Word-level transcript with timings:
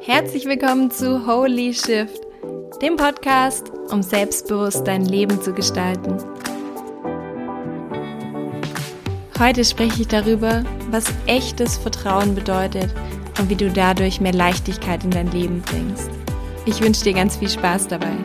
Herzlich 0.00 0.46
willkommen 0.46 0.90
zu 0.90 1.26
Holy 1.26 1.74
Shift, 1.74 2.20
dem 2.80 2.96
Podcast, 2.96 3.70
um 3.90 4.02
selbstbewusst 4.02 4.86
dein 4.86 5.04
Leben 5.04 5.40
zu 5.42 5.52
gestalten. 5.52 6.16
Heute 9.38 9.64
spreche 9.64 10.02
ich 10.02 10.08
darüber, 10.08 10.64
was 10.90 11.04
echtes 11.26 11.76
Vertrauen 11.76 12.34
bedeutet 12.34 12.94
und 13.38 13.48
wie 13.50 13.56
du 13.56 13.70
dadurch 13.70 14.20
mehr 14.20 14.32
Leichtigkeit 14.32 15.04
in 15.04 15.10
dein 15.10 15.30
Leben 15.30 15.62
bringst. 15.62 16.10
Ich 16.64 16.80
wünsche 16.80 17.04
dir 17.04 17.14
ganz 17.14 17.36
viel 17.36 17.48
Spaß 17.48 17.88
dabei. 17.88 18.16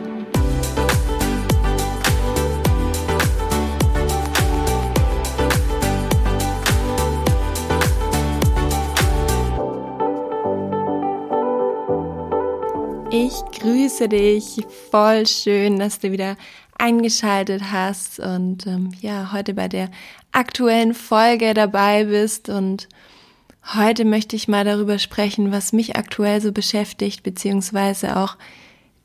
Grüße 13.66 14.08
dich. 14.08 14.64
Voll 14.92 15.26
schön, 15.26 15.80
dass 15.80 15.98
du 15.98 16.12
wieder 16.12 16.36
eingeschaltet 16.78 17.72
hast 17.72 18.20
und 18.20 18.64
ähm, 18.68 18.90
ja, 19.00 19.32
heute 19.32 19.54
bei 19.54 19.66
der 19.66 19.90
aktuellen 20.30 20.94
Folge 20.94 21.52
dabei 21.52 22.04
bist. 22.04 22.48
Und 22.48 22.88
heute 23.74 24.04
möchte 24.04 24.36
ich 24.36 24.46
mal 24.46 24.64
darüber 24.64 25.00
sprechen, 25.00 25.50
was 25.50 25.72
mich 25.72 25.96
aktuell 25.96 26.40
so 26.40 26.52
beschäftigt, 26.52 27.24
beziehungsweise 27.24 28.16
auch 28.16 28.36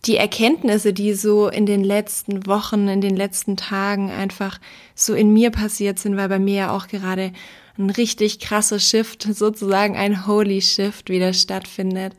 die 0.06 0.18
Erkenntnisse, 0.18 0.94
die 0.94 1.16
so 1.16 1.48
in 1.48 1.66
den 1.66 1.84
letzten 1.84 2.46
Wochen, 2.46 2.88
in 2.88 3.02
den 3.02 3.16
letzten 3.16 3.58
Tagen 3.58 4.12
einfach 4.12 4.60
so 4.94 5.16
in 5.16 5.34
mir 5.34 5.50
passiert 5.50 5.98
sind, 5.98 6.18
weil 6.18 6.30
bei 6.30 6.40
mir 6.40 6.56
ja 6.56 6.76
auch 6.76 6.88
gerade 6.88 7.34
ein 7.80 7.90
richtig 7.90 8.40
krasser 8.40 8.78
Shift, 8.78 9.24
sozusagen 9.24 9.98
ein 9.98 10.28
Holy 10.28 10.62
Shift 10.62 11.10
wieder 11.10 11.34
stattfindet. 11.34 12.14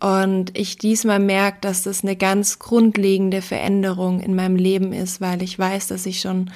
Und 0.00 0.56
ich 0.58 0.76
diesmal 0.76 1.18
merke, 1.18 1.58
dass 1.60 1.82
das 1.82 2.02
eine 2.02 2.16
ganz 2.16 2.58
grundlegende 2.58 3.42
Veränderung 3.42 4.20
in 4.20 4.34
meinem 4.34 4.56
Leben 4.56 4.92
ist, 4.92 5.20
weil 5.20 5.42
ich 5.42 5.58
weiß, 5.58 5.86
dass 5.86 6.06
ich 6.06 6.20
schon 6.20 6.50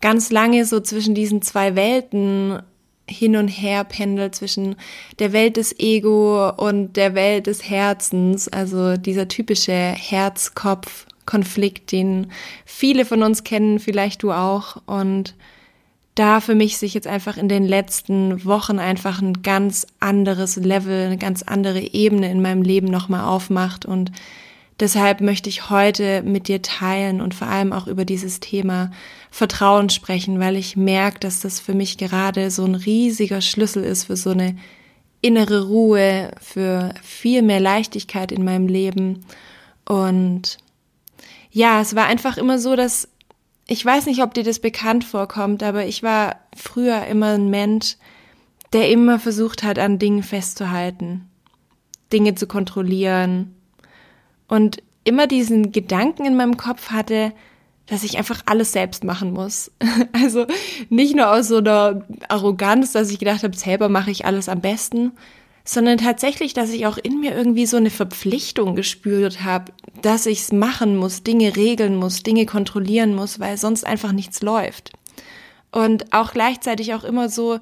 ganz 0.00 0.30
lange 0.30 0.64
so 0.64 0.80
zwischen 0.80 1.14
diesen 1.14 1.42
zwei 1.42 1.74
Welten 1.74 2.60
hin 3.08 3.36
und 3.36 3.48
her 3.48 3.84
pendelt 3.84 4.34
zwischen 4.34 4.76
der 5.18 5.32
Welt 5.32 5.56
des 5.56 5.78
Ego 5.78 6.50
und 6.50 6.96
der 6.96 7.14
Welt 7.14 7.46
des 7.46 7.68
Herzens, 7.68 8.48
also 8.48 8.96
dieser 8.96 9.28
typische 9.28 9.72
Herz-Kopf-Konflikt, 9.72 11.92
den 11.92 12.32
viele 12.64 13.04
von 13.04 13.22
uns 13.22 13.44
kennen, 13.44 13.78
vielleicht 13.78 14.22
du 14.22 14.32
auch. 14.32 14.76
Und 14.86 15.34
da 16.14 16.40
für 16.40 16.54
mich 16.54 16.76
sich 16.76 16.92
jetzt 16.94 17.06
einfach 17.06 17.36
in 17.36 17.48
den 17.48 17.64
letzten 17.64 18.44
Wochen 18.44 18.78
einfach 18.78 19.22
ein 19.22 19.42
ganz 19.42 19.86
anderes 19.98 20.56
Level, 20.56 21.06
eine 21.06 21.16
ganz 21.16 21.42
andere 21.42 21.80
Ebene 21.80 22.30
in 22.30 22.42
meinem 22.42 22.62
Leben 22.62 22.88
nochmal 22.88 23.24
aufmacht. 23.24 23.86
Und 23.86 24.12
deshalb 24.78 25.22
möchte 25.22 25.48
ich 25.48 25.70
heute 25.70 26.22
mit 26.22 26.48
dir 26.48 26.60
teilen 26.60 27.22
und 27.22 27.34
vor 27.34 27.48
allem 27.48 27.72
auch 27.72 27.86
über 27.86 28.04
dieses 28.04 28.40
Thema 28.40 28.90
Vertrauen 29.30 29.88
sprechen, 29.88 30.38
weil 30.38 30.56
ich 30.56 30.76
merke, 30.76 31.20
dass 31.20 31.40
das 31.40 31.60
für 31.60 31.72
mich 31.72 31.96
gerade 31.96 32.50
so 32.50 32.64
ein 32.64 32.74
riesiger 32.74 33.40
Schlüssel 33.40 33.82
ist 33.82 34.04
für 34.04 34.16
so 34.16 34.30
eine 34.30 34.56
innere 35.22 35.68
Ruhe, 35.68 36.32
für 36.40 36.92
viel 37.02 37.40
mehr 37.40 37.60
Leichtigkeit 37.60 38.32
in 38.32 38.44
meinem 38.44 38.66
Leben. 38.66 39.24
Und 39.86 40.58
ja, 41.50 41.80
es 41.80 41.94
war 41.94 42.06
einfach 42.06 42.36
immer 42.36 42.58
so, 42.58 42.76
dass 42.76 43.08
ich 43.72 43.82
weiß 43.86 44.04
nicht, 44.04 44.22
ob 44.22 44.34
dir 44.34 44.44
das 44.44 44.58
bekannt 44.58 45.02
vorkommt, 45.02 45.62
aber 45.62 45.86
ich 45.86 46.02
war 46.02 46.36
früher 46.54 47.06
immer 47.06 47.28
ein 47.28 47.48
Mensch, 47.48 47.96
der 48.74 48.90
immer 48.90 49.18
versucht 49.18 49.62
hat, 49.62 49.78
an 49.78 49.98
Dingen 49.98 50.22
festzuhalten, 50.22 51.30
Dinge 52.12 52.34
zu 52.34 52.46
kontrollieren 52.46 53.54
und 54.46 54.82
immer 55.04 55.26
diesen 55.26 55.72
Gedanken 55.72 56.26
in 56.26 56.36
meinem 56.36 56.58
Kopf 56.58 56.90
hatte, 56.90 57.32
dass 57.86 58.04
ich 58.04 58.18
einfach 58.18 58.42
alles 58.44 58.72
selbst 58.72 59.04
machen 59.04 59.32
muss. 59.32 59.70
Also 60.12 60.46
nicht 60.90 61.16
nur 61.16 61.30
aus 61.30 61.48
so 61.48 61.56
einer 61.56 62.04
Arroganz, 62.28 62.92
dass 62.92 63.10
ich 63.10 63.18
gedacht 63.18 63.42
habe, 63.42 63.56
selber 63.56 63.88
mache 63.88 64.10
ich 64.10 64.26
alles 64.26 64.50
am 64.50 64.60
besten, 64.60 65.12
sondern 65.64 65.98
tatsächlich, 65.98 66.54
dass 66.54 66.70
ich 66.70 66.86
auch 66.86 66.98
in 66.98 67.20
mir 67.20 67.34
irgendwie 67.34 67.66
so 67.66 67.76
eine 67.76 67.90
Verpflichtung 67.90 68.74
gespürt 68.74 69.44
habe, 69.44 69.72
dass 70.00 70.26
ich 70.26 70.40
es 70.40 70.52
machen 70.52 70.96
muss, 70.96 71.22
Dinge 71.22 71.54
regeln 71.56 71.96
muss, 71.96 72.22
Dinge 72.22 72.46
kontrollieren 72.46 73.14
muss, 73.14 73.38
weil 73.38 73.56
sonst 73.56 73.86
einfach 73.86 74.12
nichts 74.12 74.42
läuft. 74.42 74.92
Und 75.70 76.12
auch 76.12 76.32
gleichzeitig 76.32 76.94
auch 76.94 77.04
immer 77.04 77.28
so 77.28 77.58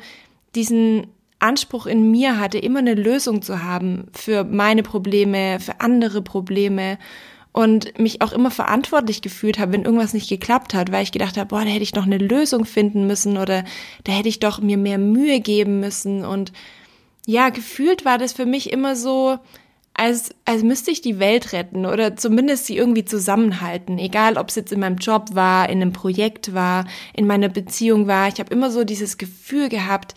diesen 0.55 1.06
Anspruch 1.38 1.87
in 1.87 2.11
mir 2.11 2.38
hatte, 2.38 2.59
immer 2.59 2.81
eine 2.81 2.94
Lösung 2.94 3.43
zu 3.43 3.62
haben 3.62 4.09
für 4.12 4.44
meine 4.44 4.82
Probleme, 4.82 5.61
für 5.61 5.81
andere 5.81 6.22
Probleme 6.22 6.99
und 7.53 7.99
mich 7.99 8.22
auch 8.22 8.32
immer 8.32 8.50
verantwortlich 8.50 9.22
gefühlt 9.22 9.59
habe, 9.59 9.72
wenn 9.72 9.84
irgendwas 9.84 10.15
nicht 10.15 10.28
geklappt 10.28 10.75
hat, 10.75 10.93
weil 10.93 11.03
ich 11.03 11.12
gedacht 11.12 11.37
habe, 11.37 11.49
boah, 11.49 11.65
da 11.65 11.71
hätte 11.71 11.82
ich 11.82 11.93
doch 11.93 12.05
eine 12.05 12.19
Lösung 12.19 12.65
finden 12.65 13.06
müssen 13.06 13.37
oder 13.38 13.65
da 14.05 14.12
hätte 14.12 14.28
ich 14.28 14.38
doch 14.38 14.61
mir 14.61 14.77
mehr 14.77 14.99
Mühe 14.99 15.41
geben 15.41 15.81
müssen 15.81 16.25
und 16.25 16.53
ja, 17.30 17.50
gefühlt 17.50 18.04
war 18.04 18.18
das 18.18 18.32
für 18.32 18.44
mich 18.44 18.72
immer 18.72 18.96
so, 18.96 19.38
als, 19.94 20.30
als 20.44 20.64
müsste 20.64 20.91
ich 20.91 21.00
die 21.00 21.20
Welt 21.20 21.52
retten 21.52 21.86
oder 21.86 22.16
zumindest 22.16 22.66
sie 22.66 22.76
irgendwie 22.76 23.04
zusammenhalten. 23.04 23.98
Egal, 23.98 24.36
ob 24.36 24.48
es 24.48 24.56
jetzt 24.56 24.72
in 24.72 24.80
meinem 24.80 24.96
Job 24.96 25.28
war, 25.32 25.69
in 25.69 25.80
einem 25.80 25.92
Projekt 25.92 26.54
war, 26.54 26.86
in 27.14 27.28
meiner 27.28 27.48
Beziehung 27.48 28.08
war. 28.08 28.26
Ich 28.26 28.40
habe 28.40 28.52
immer 28.52 28.72
so 28.72 28.82
dieses 28.82 29.16
Gefühl 29.16 29.69
gehabt, 29.69 30.14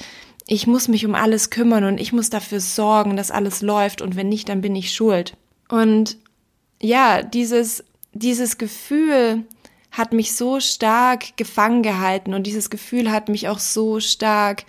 ich 0.48 0.66
muss 0.66 0.88
mich 0.88 1.06
um 1.06 1.14
alles 1.14 1.52
kümmern 1.52 1.84
und 1.84 2.00
ich 2.00 2.14
muss 2.14 2.32
dafür 2.32 2.60
sorgen, 2.60 3.16
dass 3.16 3.30
alles 3.30 3.62
läuft 3.62 4.02
und 4.02 4.16
wenn 4.16 4.30
nicht, 4.30 4.50
dann 4.50 4.62
bin 4.62 4.76
ich 4.76 4.92
schuld. 4.92 5.38
Und 5.70 6.18
ja, 6.82 7.22
dieses, 7.22 7.84
dieses 8.14 8.58
Gefühl 8.58 9.44
hat 9.92 10.14
mich 10.14 10.34
so 10.34 10.60
stark 10.60 11.38
gefangen 11.38 11.84
gehalten 11.84 12.34
und 12.34 12.48
dieses 12.48 12.72
Gefühl 12.72 13.12
hat 13.12 13.30
mich 13.30 13.50
auch 13.50 13.60
so 13.60 14.00
stark 14.00 14.66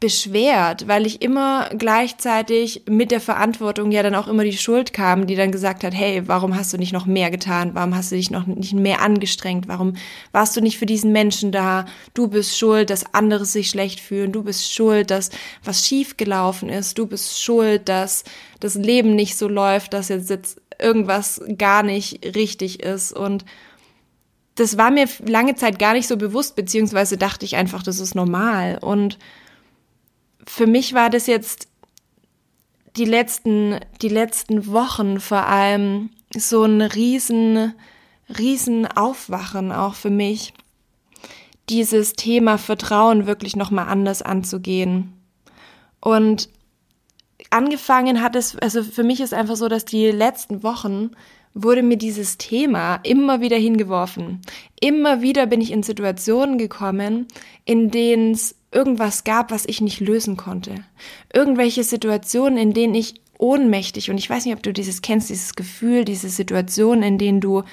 beschwert, 0.00 0.88
weil 0.88 1.06
ich 1.06 1.22
immer 1.22 1.68
gleichzeitig 1.76 2.82
mit 2.88 3.10
der 3.10 3.20
Verantwortung 3.20 3.92
ja 3.92 4.02
dann 4.02 4.14
auch 4.14 4.28
immer 4.28 4.44
die 4.44 4.56
Schuld 4.56 4.92
kam, 4.92 5.26
die 5.26 5.36
dann 5.36 5.52
gesagt 5.52 5.84
hat, 5.84 5.94
hey, 5.94 6.22
warum 6.26 6.56
hast 6.56 6.72
du 6.72 6.78
nicht 6.78 6.92
noch 6.92 7.06
mehr 7.06 7.30
getan? 7.30 7.70
Warum 7.74 7.94
hast 7.94 8.10
du 8.10 8.16
dich 8.16 8.30
noch 8.30 8.46
nicht 8.46 8.72
mehr 8.72 9.02
angestrengt? 9.02 9.68
Warum 9.68 9.94
warst 10.32 10.56
du 10.56 10.60
nicht 10.60 10.78
für 10.78 10.86
diesen 10.86 11.12
Menschen 11.12 11.52
da? 11.52 11.84
Du 12.14 12.28
bist 12.28 12.58
schuld, 12.58 12.90
dass 12.90 13.14
andere 13.14 13.44
sich 13.44 13.68
schlecht 13.68 14.00
fühlen. 14.00 14.32
Du 14.32 14.42
bist 14.42 14.72
schuld, 14.72 15.10
dass 15.10 15.30
was 15.62 15.86
schief 15.86 16.16
gelaufen 16.16 16.68
ist. 16.68 16.98
Du 16.98 17.06
bist 17.06 17.40
schuld, 17.40 17.88
dass 17.88 18.24
das 18.58 18.74
Leben 18.74 19.14
nicht 19.14 19.36
so 19.36 19.48
läuft, 19.48 19.92
dass 19.92 20.08
jetzt, 20.08 20.30
jetzt 20.30 20.60
irgendwas 20.78 21.42
gar 21.58 21.82
nicht 21.82 22.24
richtig 22.34 22.82
ist 22.82 23.12
und 23.12 23.44
das 24.56 24.76
war 24.76 24.90
mir 24.90 25.06
lange 25.26 25.54
Zeit 25.54 25.78
gar 25.78 25.94
nicht 25.94 26.06
so 26.06 26.16
bewusst, 26.18 26.54
beziehungsweise 26.54 27.16
dachte 27.16 27.46
ich 27.46 27.56
einfach, 27.56 27.82
das 27.82 27.98
ist 27.98 28.14
normal. 28.14 28.78
Und 28.80 29.18
für 30.50 30.66
mich 30.66 30.94
war 30.94 31.10
das 31.10 31.28
jetzt 31.28 31.68
die 32.96 33.04
letzten, 33.04 33.78
die 34.02 34.08
letzten 34.08 34.66
Wochen 34.66 35.20
vor 35.20 35.46
allem 35.46 36.10
so 36.36 36.64
ein 36.64 36.82
riesen, 36.82 37.72
riesen 38.36 38.86
Aufwachen 38.86 39.70
auch 39.70 39.94
für 39.94 40.10
mich, 40.10 40.52
dieses 41.68 42.14
Thema 42.14 42.58
Vertrauen 42.58 43.26
wirklich 43.26 43.54
nochmal 43.54 43.86
anders 43.86 44.22
anzugehen. 44.22 45.12
Und 46.00 46.48
angefangen 47.50 48.20
hat 48.20 48.34
es, 48.34 48.58
also 48.58 48.82
für 48.82 49.04
mich 49.04 49.20
ist 49.20 49.32
einfach 49.32 49.56
so, 49.56 49.68
dass 49.68 49.84
die 49.84 50.10
letzten 50.10 50.64
Wochen 50.64 51.12
wurde 51.54 51.84
mir 51.84 51.96
dieses 51.96 52.38
Thema 52.38 52.96
immer 53.04 53.40
wieder 53.40 53.56
hingeworfen. 53.56 54.40
Immer 54.80 55.22
wieder 55.22 55.46
bin 55.46 55.60
ich 55.60 55.70
in 55.70 55.84
Situationen 55.84 56.58
gekommen, 56.58 57.28
in 57.64 57.92
denen 57.92 58.32
es 58.32 58.56
irgendwas 58.72 59.24
gab, 59.24 59.50
was 59.50 59.64
ich 59.66 59.80
nicht 59.80 60.00
lösen 60.00 60.36
konnte. 60.36 60.84
Irgendwelche 61.32 61.84
Situationen, 61.84 62.58
in 62.58 62.72
denen 62.72 62.94
ich 62.94 63.20
ohnmächtig, 63.38 64.10
und 64.10 64.18
ich 64.18 64.28
weiß 64.28 64.44
nicht, 64.44 64.54
ob 64.54 64.62
du 64.62 64.72
dieses 64.72 65.02
kennst, 65.02 65.30
dieses 65.30 65.54
Gefühl, 65.54 66.04
diese 66.04 66.28
Situationen, 66.28 67.02
in 67.02 67.18
denen 67.18 67.40
du 67.40 67.64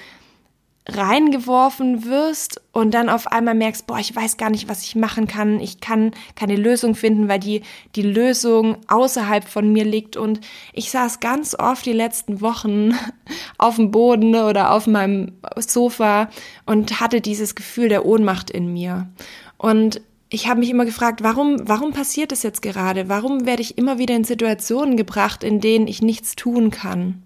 reingeworfen 0.90 2.06
wirst 2.06 2.62
und 2.72 2.94
dann 2.94 3.10
auf 3.10 3.28
einmal 3.28 3.56
merkst, 3.56 3.88
boah, 3.88 4.00
ich 4.00 4.16
weiß 4.16 4.38
gar 4.38 4.50
nicht, 4.50 4.70
was 4.70 4.84
ich 4.84 4.96
machen 4.96 5.28
kann. 5.28 5.60
Ich 5.60 5.82
kann 5.82 6.12
keine 6.36 6.56
Lösung 6.56 6.96
finden, 6.96 7.28
weil 7.28 7.40
die, 7.40 7.62
die 7.96 8.04
Lösung 8.04 8.78
außerhalb 8.88 9.44
von 9.44 9.72
mir 9.72 9.84
liegt. 9.84 10.16
Und 10.16 10.40
ich 10.72 10.90
saß 10.90 11.20
ganz 11.20 11.56
oft 11.60 11.86
die 11.86 11.94
letzten 11.94 12.40
Wochen 12.40 12.94
auf 13.58 13.76
dem 13.76 13.92
Boden 13.92 14.36
oder 14.36 14.72
auf 14.72 14.88
meinem 14.88 15.34
Sofa 15.58 16.30
und 16.66 17.02
hatte 17.02 17.20
dieses 17.20 17.56
Gefühl 17.56 17.90
der 17.90 18.06
Ohnmacht 18.06 18.50
in 18.50 18.72
mir. 18.72 19.10
Und 19.58 20.02
ich 20.30 20.48
habe 20.48 20.60
mich 20.60 20.70
immer 20.70 20.86
gefragt, 20.86 21.24
warum, 21.24 21.58
warum 21.68 21.94
passiert 21.94 22.32
das 22.32 22.44
jetzt 22.44 22.62
gerade? 22.62 23.08
Warum 23.08 23.46
werde 23.46 23.62
ich 23.62 23.78
immer 23.78 23.98
wieder 23.98 24.16
in 24.16 24.24
Situationen 24.24 24.98
gebracht, 24.98 25.44
in 25.44 25.62
denen 25.62 25.88
ich 25.88 26.02
nichts 26.02 26.36
tun 26.36 26.70
kann? 26.70 27.24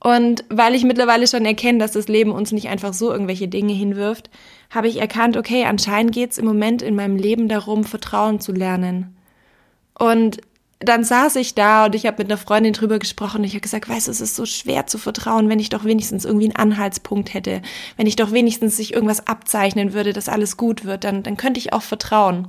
Und 0.00 0.44
weil 0.48 0.74
ich 0.74 0.82
mittlerweile 0.82 1.28
schon 1.28 1.44
erkenne, 1.44 1.78
dass 1.78 1.92
das 1.92 2.08
Leben 2.08 2.32
uns 2.32 2.50
nicht 2.50 2.68
einfach 2.68 2.92
so 2.92 3.12
irgendwelche 3.12 3.46
Dinge 3.46 3.72
hinwirft, 3.72 4.30
habe 4.70 4.88
ich 4.88 5.00
erkannt, 5.00 5.36
okay, 5.36 5.64
anscheinend 5.64 6.12
geht 6.12 6.32
es 6.32 6.38
im 6.38 6.44
Moment 6.44 6.82
in 6.82 6.96
meinem 6.96 7.16
Leben 7.16 7.46
darum, 7.48 7.84
Vertrauen 7.84 8.40
zu 8.40 8.52
lernen. 8.52 9.14
Und 9.96 10.38
dann 10.84 11.04
saß 11.04 11.36
ich 11.36 11.54
da 11.54 11.86
und 11.86 11.94
ich 11.94 12.06
habe 12.06 12.22
mit 12.22 12.30
einer 12.30 12.38
Freundin 12.38 12.72
drüber 12.72 12.98
gesprochen 12.98 13.44
ich 13.44 13.52
habe 13.52 13.60
gesagt, 13.60 13.88
weißt 13.88 14.06
du, 14.06 14.10
es 14.10 14.20
ist 14.20 14.36
so 14.36 14.46
schwer 14.46 14.86
zu 14.86 14.98
vertrauen, 14.98 15.48
wenn 15.48 15.58
ich 15.58 15.68
doch 15.68 15.84
wenigstens 15.84 16.24
irgendwie 16.24 16.46
einen 16.46 16.56
Anhaltspunkt 16.56 17.34
hätte, 17.34 17.62
wenn 17.96 18.06
ich 18.06 18.16
doch 18.16 18.32
wenigstens 18.32 18.76
sich 18.76 18.92
irgendwas 18.92 19.26
abzeichnen 19.26 19.92
würde, 19.92 20.12
dass 20.12 20.28
alles 20.28 20.56
gut 20.56 20.84
wird, 20.84 21.04
dann, 21.04 21.22
dann 21.22 21.36
könnte 21.36 21.58
ich 21.58 21.72
auch 21.72 21.82
vertrauen. 21.82 22.48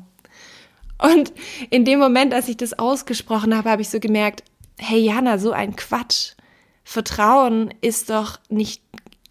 Und 0.97 1.33
in 1.69 1.85
dem 1.85 2.00
Moment, 2.00 2.33
als 2.33 2.47
ich 2.47 2.57
das 2.57 2.77
ausgesprochen 2.77 3.56
habe, 3.56 3.69
habe 3.69 3.81
ich 3.81 3.89
so 3.89 4.00
gemerkt, 4.00 4.44
hey 4.77 5.00
Jana, 5.00 5.38
so 5.38 5.51
ein 5.51 5.75
Quatsch. 5.75 6.33
Vertrauen 6.83 7.74
ist 7.81 8.09
doch 8.09 8.39
nicht 8.50 8.81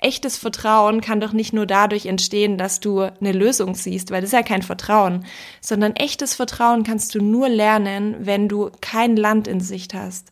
echtes 0.03 0.37
Vertrauen 0.37 1.01
kann 1.01 1.21
doch 1.21 1.33
nicht 1.33 1.53
nur 1.53 1.67
dadurch 1.67 2.07
entstehen, 2.07 2.59
dass 2.59 2.81
du 2.81 3.01
eine 3.01 3.33
Lösung 3.33 3.75
siehst, 3.75 4.11
weil 4.11 4.21
das 4.21 4.29
ist 4.29 4.35
ja 4.35 4.43
kein 4.43 4.63
Vertrauen, 4.63 5.25
sondern 5.61 5.97
echtes 5.97 6.35
Vertrauen 6.35 6.85
kannst 6.85 7.15
du 7.15 7.23
nur 7.23 7.49
lernen, 7.49 8.17
wenn 8.21 8.49
du 8.49 8.71
kein 8.81 9.17
Land 9.17 9.49
in 9.49 9.61
Sicht 9.61 9.95
hast, 9.95 10.31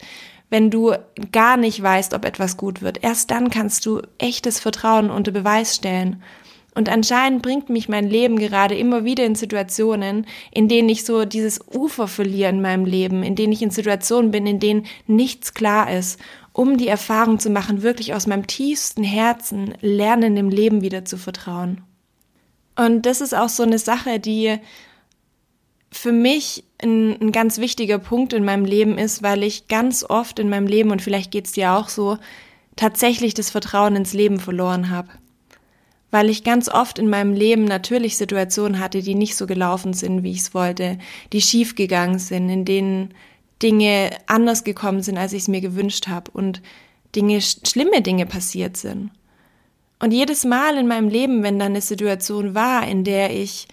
wenn 0.51 0.71
du 0.71 0.95
gar 1.33 1.57
nicht 1.57 1.83
weißt, 1.83 2.15
ob 2.15 2.25
etwas 2.25 2.57
gut 2.57 2.83
wird. 2.83 3.03
Erst 3.03 3.31
dann 3.31 3.51
kannst 3.51 3.87
du 3.87 4.03
echtes 4.19 4.61
Vertrauen 4.61 5.11
unter 5.11 5.31
Beweis 5.31 5.77
stellen. 5.77 6.23
Und 6.75 6.89
anscheinend 6.89 7.43
bringt 7.43 7.69
mich 7.69 7.89
mein 7.89 8.09
Leben 8.09 8.39
gerade 8.39 8.77
immer 8.77 9.05
wieder 9.05 9.25
in 9.25 9.35
Situationen, 9.35 10.27
in 10.53 10.69
denen 10.69 10.89
ich 10.89 11.05
so 11.05 11.25
dieses 11.25 11.61
Ufer 11.67 12.07
verliere 12.07 12.51
in 12.51 12.63
meinem 12.63 12.85
Leben, 12.85 13.25
in 13.25 13.35
denen 13.35 13.53
ich 13.53 13.63
in 13.63 13.71
Situationen 13.71 14.31
bin, 14.31 14.47
in 14.47 14.61
denen 14.61 14.87
nichts 15.07 15.53
klar 15.53 15.93
ist 15.93 16.21
um 16.53 16.77
die 16.77 16.89
Erfahrung 16.89 17.39
zu 17.39 17.51
machen, 17.51 17.83
wirklich 17.83 18.15
aus 18.15 18.27
meinem 18.27 18.47
tiefsten 18.47 19.05
Herzen 19.05 19.75
lernen, 19.81 20.37
dem 20.37 20.49
Leben 20.49 20.83
wieder 20.83 21.05
zu 21.05 21.17
vertrauen. 21.17 21.83
Und 22.77 23.07
das 23.07 23.21
ist 23.21 23.35
auch 23.35 23.49
so 23.49 23.63
eine 23.63 23.79
Sache, 23.79 24.19
die 24.19 24.59
für 25.93 26.13
mich 26.13 26.65
ein, 26.83 27.21
ein, 27.21 27.33
ganz 27.33 27.59
wichtiger 27.59 27.99
Punkt 27.99 28.33
in 28.33 28.45
meinem 28.45 28.65
Leben 28.65 28.97
ist, 28.97 29.23
weil 29.23 29.43
ich 29.43 29.69
ganz 29.69 30.05
oft 30.05 30.39
in 30.39 30.49
meinem 30.49 30.67
Leben, 30.67 30.91
und 30.91 31.03
vielleicht 31.03 31.31
geht 31.31 31.47
es 31.47 31.53
dir 31.53 31.73
auch 31.73 31.89
so, 31.89 32.17
tatsächlich 32.77 33.35
das 33.35 33.51
Vertrauen 33.51 33.97
ins 33.97 34.13
Leben 34.13 34.39
verloren 34.39 34.91
habe. 34.91 35.09
Weil 36.11 36.31
ich 36.31 36.43
ganz 36.45 36.69
oft 36.69 36.99
in 36.99 37.11
meinem 37.11 37.35
Leben 37.35 37.65
natürlich 37.65 38.17
Situationen 38.17 38.81
hatte, 38.81 39.03
die 39.03 39.15
nicht 39.15 39.37
so 39.37 39.47
gelaufen 39.47 39.93
sind, 39.93 40.23
wie 40.23 40.33
ich 40.33 40.39
es 40.39 40.55
wollte, 40.55 40.99
die 41.33 41.41
schief 41.41 41.75
gegangen 41.75 42.19
sind, 42.19 42.49
in 42.49 42.65
denen 42.65 43.15
Dinge 43.63 44.11
anders 44.27 44.65
gekommen 44.65 45.03
sind, 45.03 45.19
als 45.19 45.33
ich 45.33 45.43
es 45.43 45.49
mir 45.49 45.61
gewünscht 45.61 46.09
habe 46.09 46.31
und 46.31 46.63
Dinge, 47.15 47.41
schlimme 47.41 48.03
Dinge 48.03 48.27
passiert 48.27 48.77
sind. 48.77 49.11
Und 49.99 50.13
jedes 50.13 50.45
Mal 50.45 50.79
in 50.79 50.87
meinem 50.87 51.09
Leben, 51.09 51.43
wenn 51.43 51.59
dann 51.59 51.73
eine 51.73 51.83
Situation 51.83 52.55
war, 52.55 52.87
in 52.87 53.05
der 53.05 53.37
ich, 53.37 53.69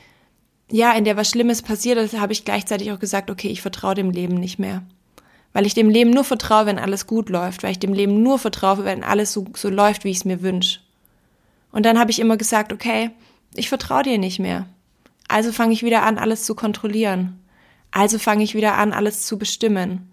ja, 0.69 0.91
in 0.91 1.05
der 1.05 1.15
was 1.15 1.29
Schlimmes 1.29 1.61
passiert 1.61 1.97
ist, 1.97 2.19
habe 2.19 2.33
ich 2.33 2.43
gleichzeitig 2.43 2.91
auch 2.91 2.99
gesagt, 2.99 3.31
okay, 3.31 3.47
ich 3.47 3.61
vertraue 3.61 3.95
dem 3.95 4.11
Leben 4.11 4.35
nicht 4.35 4.59
mehr. 4.59 4.83
Weil 5.53 5.65
ich 5.65 5.73
dem 5.73 5.89
Leben 5.89 6.11
nur 6.11 6.25
vertraue, 6.25 6.65
wenn 6.65 6.79
alles 6.79 7.07
gut 7.07 7.29
läuft, 7.29 7.63
weil 7.63 7.71
ich 7.71 7.79
dem 7.79 7.93
Leben 7.93 8.21
nur 8.21 8.39
vertraue, 8.39 8.83
wenn 8.83 9.03
alles 9.03 9.31
so, 9.31 9.45
so 9.55 9.69
läuft, 9.69 10.03
wie 10.03 10.11
ich 10.11 10.17
es 10.17 10.25
mir 10.25 10.41
wünsche. 10.41 10.81
Und 11.71 11.85
dann 11.85 11.97
habe 11.97 12.11
ich 12.11 12.19
immer 12.19 12.35
gesagt, 12.35 12.73
okay, 12.73 13.11
ich 13.55 13.69
vertraue 13.69 14.03
dir 14.03 14.17
nicht 14.17 14.39
mehr. 14.39 14.67
Also 15.29 15.51
fange 15.53 15.73
ich 15.73 15.83
wieder 15.83 16.03
an, 16.03 16.17
alles 16.17 16.43
zu 16.43 16.55
kontrollieren. 16.55 17.39
Also 17.91 18.19
fange 18.19 18.43
ich 18.43 18.55
wieder 18.55 18.75
an, 18.75 18.93
alles 18.93 19.23
zu 19.23 19.37
bestimmen. 19.37 20.11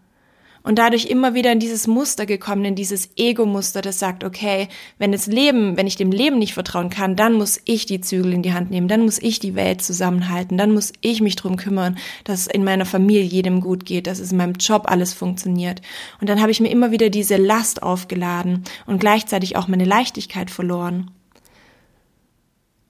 Und 0.67 0.79
dadurch 0.79 1.05
immer 1.05 1.35
wieder 1.35 1.53
in 1.53 1.59
dieses 1.61 1.87
Muster 1.87 2.25
gekommen, 2.25 2.65
in 2.65 2.75
dieses 2.75 3.11
Ego-Muster, 3.17 3.83
das 3.83 3.99
sagt, 3.99 4.25
okay, 4.25 4.69
wenn 4.97 5.13
das 5.13 5.27
Leben, 5.27 5.77
wenn 5.77 5.87
ich 5.87 5.97
dem 5.97 6.11
Leben 6.11 6.39
nicht 6.39 6.55
vertrauen 6.55 6.89
kann, 6.89 7.17
dann 7.17 7.35
muss 7.35 7.61
ich 7.67 7.85
die 7.85 8.01
Zügel 8.01 8.33
in 8.33 8.43
die 8.43 8.55
Hand 8.55 8.71
nehmen, 8.71 8.89
dann 8.89 9.03
muss 9.03 9.19
ich 9.19 9.39
die 9.39 9.55
Welt 9.55 9.83
zusammenhalten, 9.83 10.57
dann 10.57 10.73
muss 10.73 10.95
ich 11.03 11.21
mich 11.21 11.37
drum 11.37 11.57
kümmern, 11.57 11.99
dass 12.25 12.47
in 12.47 12.65
meiner 12.65 12.87
Familie 12.87 13.25
jedem 13.25 13.61
gut 13.61 13.85
geht, 13.85 14.07
dass 14.07 14.21
es 14.21 14.33
in 14.33 14.39
meinem 14.39 14.55
Job 14.55 14.85
alles 14.87 15.13
funktioniert. 15.13 15.83
Und 16.19 16.31
dann 16.31 16.41
habe 16.41 16.51
ich 16.51 16.61
mir 16.61 16.71
immer 16.71 16.91
wieder 16.91 17.11
diese 17.11 17.37
Last 17.37 17.83
aufgeladen 17.83 18.65
und 18.87 18.99
gleichzeitig 18.99 19.57
auch 19.57 19.69
meine 19.69 19.85
Leichtigkeit 19.85 20.51
verloren. 20.51 21.11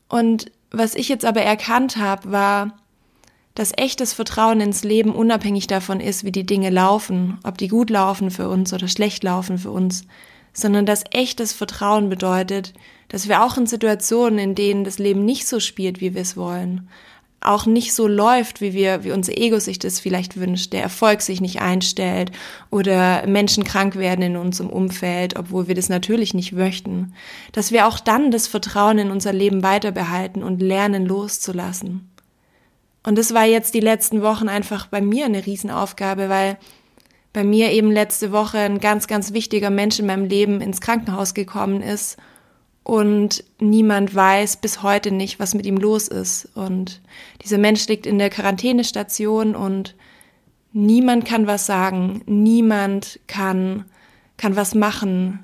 Und 0.09 0.53
was 0.71 0.95
ich 0.95 1.09
jetzt 1.09 1.25
aber 1.25 1.43
erkannt 1.43 1.97
habe, 1.97 2.31
war, 2.31 2.84
dass 3.55 3.73
echtes 3.77 4.13
Vertrauen 4.13 4.61
ins 4.61 4.83
Leben 4.83 5.15
unabhängig 5.15 5.67
davon 5.67 6.01
ist, 6.01 6.25
wie 6.25 6.33
die 6.33 6.47
Dinge 6.47 6.71
laufen, 6.71 7.39
ob 7.45 7.57
die 7.59 7.69
gut 7.69 7.91
laufen 7.91 8.31
für 8.31 8.49
uns 8.49 8.73
oder 8.73 8.89
schlecht 8.89 9.23
laufen 9.23 9.59
für 9.59 9.71
uns, 9.71 10.05
sondern 10.53 10.87
dass 10.87 11.05
echtes 11.11 11.53
Vertrauen 11.53 12.09
bedeutet, 12.09 12.73
dass 13.09 13.29
wir 13.29 13.45
auch 13.45 13.57
in 13.57 13.67
Situationen, 13.67 14.39
in 14.39 14.55
denen 14.55 14.85
das 14.85 14.99
Leben 14.99 15.25
nicht 15.25 15.47
so 15.47 15.61
spielt, 15.61 16.01
wie 16.01 16.15
wir 16.15 16.23
es 16.23 16.37
wollen, 16.37 16.89
auch 17.41 17.67
nicht 17.67 17.93
so 17.93 18.09
läuft, 18.09 18.61
wie 18.61 18.73
wir, 18.73 19.05
wie 19.05 19.13
unser 19.13 19.37
Ego 19.37 19.59
sich 19.61 19.79
das 19.79 20.01
vielleicht 20.01 20.39
wünscht, 20.39 20.73
der 20.73 20.83
Erfolg 20.83 21.21
sich 21.21 21.41
nicht 21.41 21.61
einstellt 21.61 22.33
oder 22.71 23.27
Menschen 23.27 23.65
krank 23.65 23.97
werden 23.97 24.23
in 24.23 24.37
unserem 24.37 24.71
Umfeld, 24.71 25.37
obwohl 25.37 25.69
wir 25.69 25.75
das 25.75 25.91
natürlich 25.91 26.33
nicht 26.33 26.53
möchten, 26.53 27.13
dass 27.53 27.71
wir 27.71 27.87
auch 27.87 28.01
dann 28.01 28.31
das 28.31 28.47
Vertrauen 28.49 28.99
in 28.99 29.11
unser 29.11 29.33
Leben 29.33 29.63
weiter 29.63 29.93
behalten 29.93 30.43
und 30.43 30.63
lernen 30.63 31.05
loszulassen. 31.05 32.09
Und 33.05 33.17
das 33.17 33.35
war 33.35 33.45
jetzt 33.45 33.75
die 33.75 33.81
letzten 33.81 34.23
Wochen 34.23 34.49
einfach 34.49 34.87
bei 34.87 35.01
mir 35.01 35.27
eine 35.27 35.45
Riesenaufgabe, 35.47 36.29
weil 36.29 36.59
bei 37.33 37.45
mir 37.45 37.73
eben 37.73 37.91
letzte 37.91 38.33
Woche 38.33 38.59
ein 38.59 38.81
ganz, 38.81 39.07
ganz 39.07 39.33
wichtiger 39.33 39.71
Mensch 39.71 39.99
in 39.99 40.07
meinem 40.07 40.25
Leben 40.25 40.61
ins 40.61 40.81
Krankenhaus 40.81 41.35
gekommen 41.35 41.83
ist 41.83 42.17
und 42.85 43.45
niemand 43.59 44.15
weiß 44.15 44.59
bis 44.59 44.83
heute 44.83 45.11
nicht, 45.11 45.41
was 45.41 45.55
mit 45.55 45.67
ihm 45.67 45.79
los 45.79 46.07
ist. 46.07 46.49
Und 46.55 47.01
dieser 47.43 47.59
Mensch 47.59 47.89
liegt 47.89 48.07
in 48.07 48.19
der 48.19 48.31
Quarantänestation 48.31 49.57
und 49.57 49.97
niemand 50.73 51.25
kann 51.25 51.47
was 51.47 51.67
sagen, 51.67 52.23
niemand 52.27 53.21
kann, 53.27 53.87
kann 54.37 54.55
was 54.55 54.75
machen, 54.75 55.41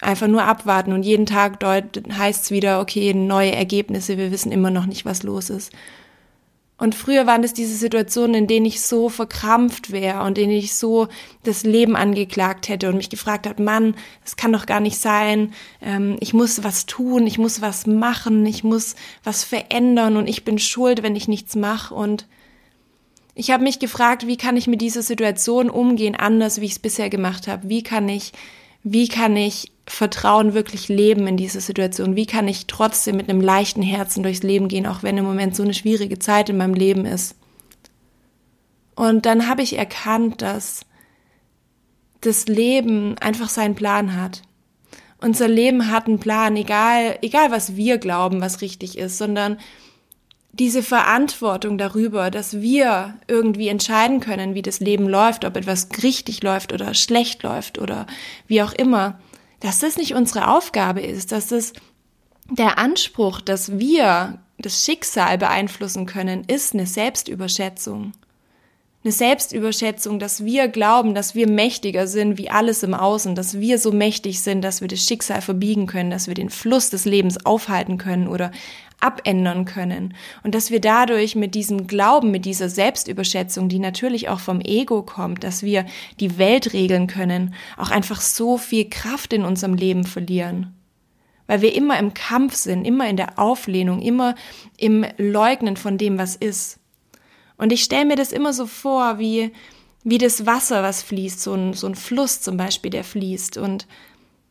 einfach 0.00 0.28
nur 0.28 0.44
abwarten 0.44 0.92
und 0.92 1.02
jeden 1.02 1.26
Tag 1.26 1.62
heißt 1.62 2.44
es 2.44 2.50
wieder, 2.50 2.80
okay, 2.80 3.12
neue 3.12 3.52
Ergebnisse, 3.52 4.16
wir 4.16 4.32
wissen 4.32 4.50
immer 4.50 4.70
noch 4.70 4.86
nicht, 4.86 5.04
was 5.04 5.22
los 5.22 5.50
ist. 5.50 5.72
Und 6.78 6.94
früher 6.94 7.26
waren 7.26 7.42
es 7.42 7.52
diese 7.52 7.74
Situationen, 7.76 8.34
in 8.34 8.46
denen 8.46 8.64
ich 8.64 8.80
so 8.80 9.08
verkrampft 9.08 9.90
wäre 9.90 10.20
und 10.22 10.38
in 10.38 10.48
denen 10.48 10.52
ich 10.52 10.76
so 10.76 11.08
das 11.42 11.64
Leben 11.64 11.96
angeklagt 11.96 12.68
hätte 12.68 12.88
und 12.88 12.96
mich 12.96 13.10
gefragt 13.10 13.48
hat, 13.48 13.58
Mann, 13.58 13.96
das 14.22 14.36
kann 14.36 14.52
doch 14.52 14.64
gar 14.64 14.78
nicht 14.78 14.98
sein. 14.98 15.52
Ähm, 15.82 16.16
ich 16.20 16.34
muss 16.34 16.62
was 16.62 16.86
tun, 16.86 17.26
ich 17.26 17.36
muss 17.36 17.60
was 17.60 17.88
machen, 17.88 18.46
ich 18.46 18.62
muss 18.62 18.94
was 19.24 19.42
verändern 19.42 20.16
und 20.16 20.28
ich 20.28 20.44
bin 20.44 20.60
schuld, 20.60 21.02
wenn 21.02 21.16
ich 21.16 21.26
nichts 21.26 21.56
mache. 21.56 21.92
Und 21.92 22.28
ich 23.34 23.50
habe 23.50 23.64
mich 23.64 23.80
gefragt, 23.80 24.28
wie 24.28 24.36
kann 24.36 24.56
ich 24.56 24.68
mit 24.68 24.80
dieser 24.80 25.02
Situation 25.02 25.70
umgehen, 25.70 26.14
anders, 26.14 26.60
wie 26.60 26.66
ich 26.66 26.72
es 26.72 26.78
bisher 26.78 27.10
gemacht 27.10 27.48
habe? 27.48 27.68
Wie 27.68 27.82
kann 27.82 28.08
ich, 28.08 28.32
wie 28.84 29.08
kann 29.08 29.36
ich 29.36 29.72
Vertrauen 29.88 30.54
wirklich 30.54 30.88
leben 30.88 31.26
in 31.26 31.36
dieser 31.36 31.60
Situation? 31.60 32.16
Wie 32.16 32.26
kann 32.26 32.46
ich 32.46 32.66
trotzdem 32.66 33.16
mit 33.16 33.28
einem 33.28 33.40
leichten 33.40 33.82
Herzen 33.82 34.22
durchs 34.22 34.42
Leben 34.42 34.68
gehen, 34.68 34.86
auch 34.86 35.02
wenn 35.02 35.18
im 35.18 35.24
Moment 35.24 35.56
so 35.56 35.62
eine 35.62 35.74
schwierige 35.74 36.18
Zeit 36.18 36.48
in 36.48 36.56
meinem 36.56 36.74
Leben 36.74 37.04
ist? 37.04 37.34
Und 38.94 39.26
dann 39.26 39.48
habe 39.48 39.62
ich 39.62 39.78
erkannt, 39.78 40.42
dass 40.42 40.80
das 42.20 42.46
Leben 42.46 43.16
einfach 43.18 43.48
seinen 43.48 43.74
Plan 43.74 44.16
hat. 44.20 44.42
Unser 45.20 45.48
Leben 45.48 45.90
hat 45.90 46.06
einen 46.06 46.20
Plan, 46.20 46.56
egal, 46.56 47.18
egal 47.22 47.50
was 47.50 47.76
wir 47.76 47.98
glauben, 47.98 48.40
was 48.40 48.60
richtig 48.60 48.98
ist, 48.98 49.18
sondern 49.18 49.58
diese 50.52 50.82
Verantwortung 50.82 51.78
darüber, 51.78 52.30
dass 52.30 52.60
wir 52.60 53.14
irgendwie 53.28 53.68
entscheiden 53.68 54.20
können, 54.20 54.54
wie 54.54 54.62
das 54.62 54.80
Leben 54.80 55.08
läuft, 55.08 55.44
ob 55.44 55.56
etwas 55.56 55.88
richtig 56.02 56.42
läuft 56.42 56.72
oder 56.72 56.94
schlecht 56.94 57.42
läuft 57.42 57.78
oder 57.78 58.06
wie 58.46 58.62
auch 58.62 58.72
immer, 58.72 59.20
dass 59.60 59.80
das 59.80 59.96
nicht 59.96 60.14
unsere 60.14 60.48
Aufgabe 60.48 61.00
ist, 61.00 61.32
dass 61.32 61.48
das 61.48 61.72
der 62.50 62.78
Anspruch, 62.78 63.40
dass 63.40 63.78
wir 63.78 64.38
das 64.58 64.84
Schicksal 64.84 65.38
beeinflussen 65.38 66.06
können, 66.06 66.44
ist 66.44 66.74
eine 66.74 66.86
Selbstüberschätzung. 66.86 68.12
Eine 69.04 69.12
Selbstüberschätzung, 69.12 70.18
dass 70.18 70.44
wir 70.44 70.66
glauben, 70.66 71.14
dass 71.14 71.34
wir 71.36 71.48
mächtiger 71.48 72.08
sind 72.08 72.36
wie 72.36 72.50
alles 72.50 72.82
im 72.82 72.94
Außen, 72.94 73.36
dass 73.36 73.60
wir 73.60 73.78
so 73.78 73.92
mächtig 73.92 74.40
sind, 74.40 74.62
dass 74.62 74.80
wir 74.80 74.88
das 74.88 75.04
Schicksal 75.04 75.40
verbiegen 75.40 75.86
können, 75.86 76.10
dass 76.10 76.26
wir 76.26 76.34
den 76.34 76.50
Fluss 76.50 76.90
des 76.90 77.04
Lebens 77.04 77.44
aufhalten 77.46 77.96
können 77.98 78.26
oder 78.26 78.50
abändern 79.00 79.64
können. 79.64 80.14
Und 80.42 80.54
dass 80.54 80.70
wir 80.70 80.80
dadurch 80.80 81.36
mit 81.36 81.54
diesem 81.54 81.86
Glauben, 81.86 82.30
mit 82.30 82.44
dieser 82.44 82.68
Selbstüberschätzung, 82.68 83.68
die 83.68 83.78
natürlich 83.78 84.28
auch 84.28 84.40
vom 84.40 84.60
Ego 84.60 85.02
kommt, 85.02 85.44
dass 85.44 85.62
wir 85.62 85.86
die 86.20 86.38
Welt 86.38 86.72
regeln 86.72 87.06
können, 87.06 87.54
auch 87.76 87.90
einfach 87.90 88.20
so 88.20 88.58
viel 88.58 88.88
Kraft 88.88 89.32
in 89.32 89.44
unserem 89.44 89.74
Leben 89.74 90.04
verlieren. 90.04 90.74
Weil 91.46 91.62
wir 91.62 91.74
immer 91.74 91.98
im 91.98 92.12
Kampf 92.12 92.56
sind, 92.56 92.84
immer 92.84 93.08
in 93.08 93.16
der 93.16 93.38
Auflehnung, 93.38 94.02
immer 94.02 94.34
im 94.76 95.06
Leugnen 95.16 95.76
von 95.76 95.96
dem, 95.96 96.18
was 96.18 96.36
ist. 96.36 96.78
Und 97.56 97.72
ich 97.72 97.82
stelle 97.82 98.04
mir 98.04 98.16
das 98.16 98.32
immer 98.32 98.52
so 98.52 98.66
vor, 98.66 99.18
wie, 99.18 99.52
wie 100.04 100.18
das 100.18 100.44
Wasser, 100.44 100.82
was 100.82 101.02
fließt, 101.02 101.40
so 101.40 101.54
ein, 101.54 101.72
so 101.72 101.86
ein 101.86 101.94
Fluss 101.94 102.40
zum 102.40 102.56
Beispiel, 102.56 102.90
der 102.90 103.04
fließt. 103.04 103.56
Und 103.58 103.86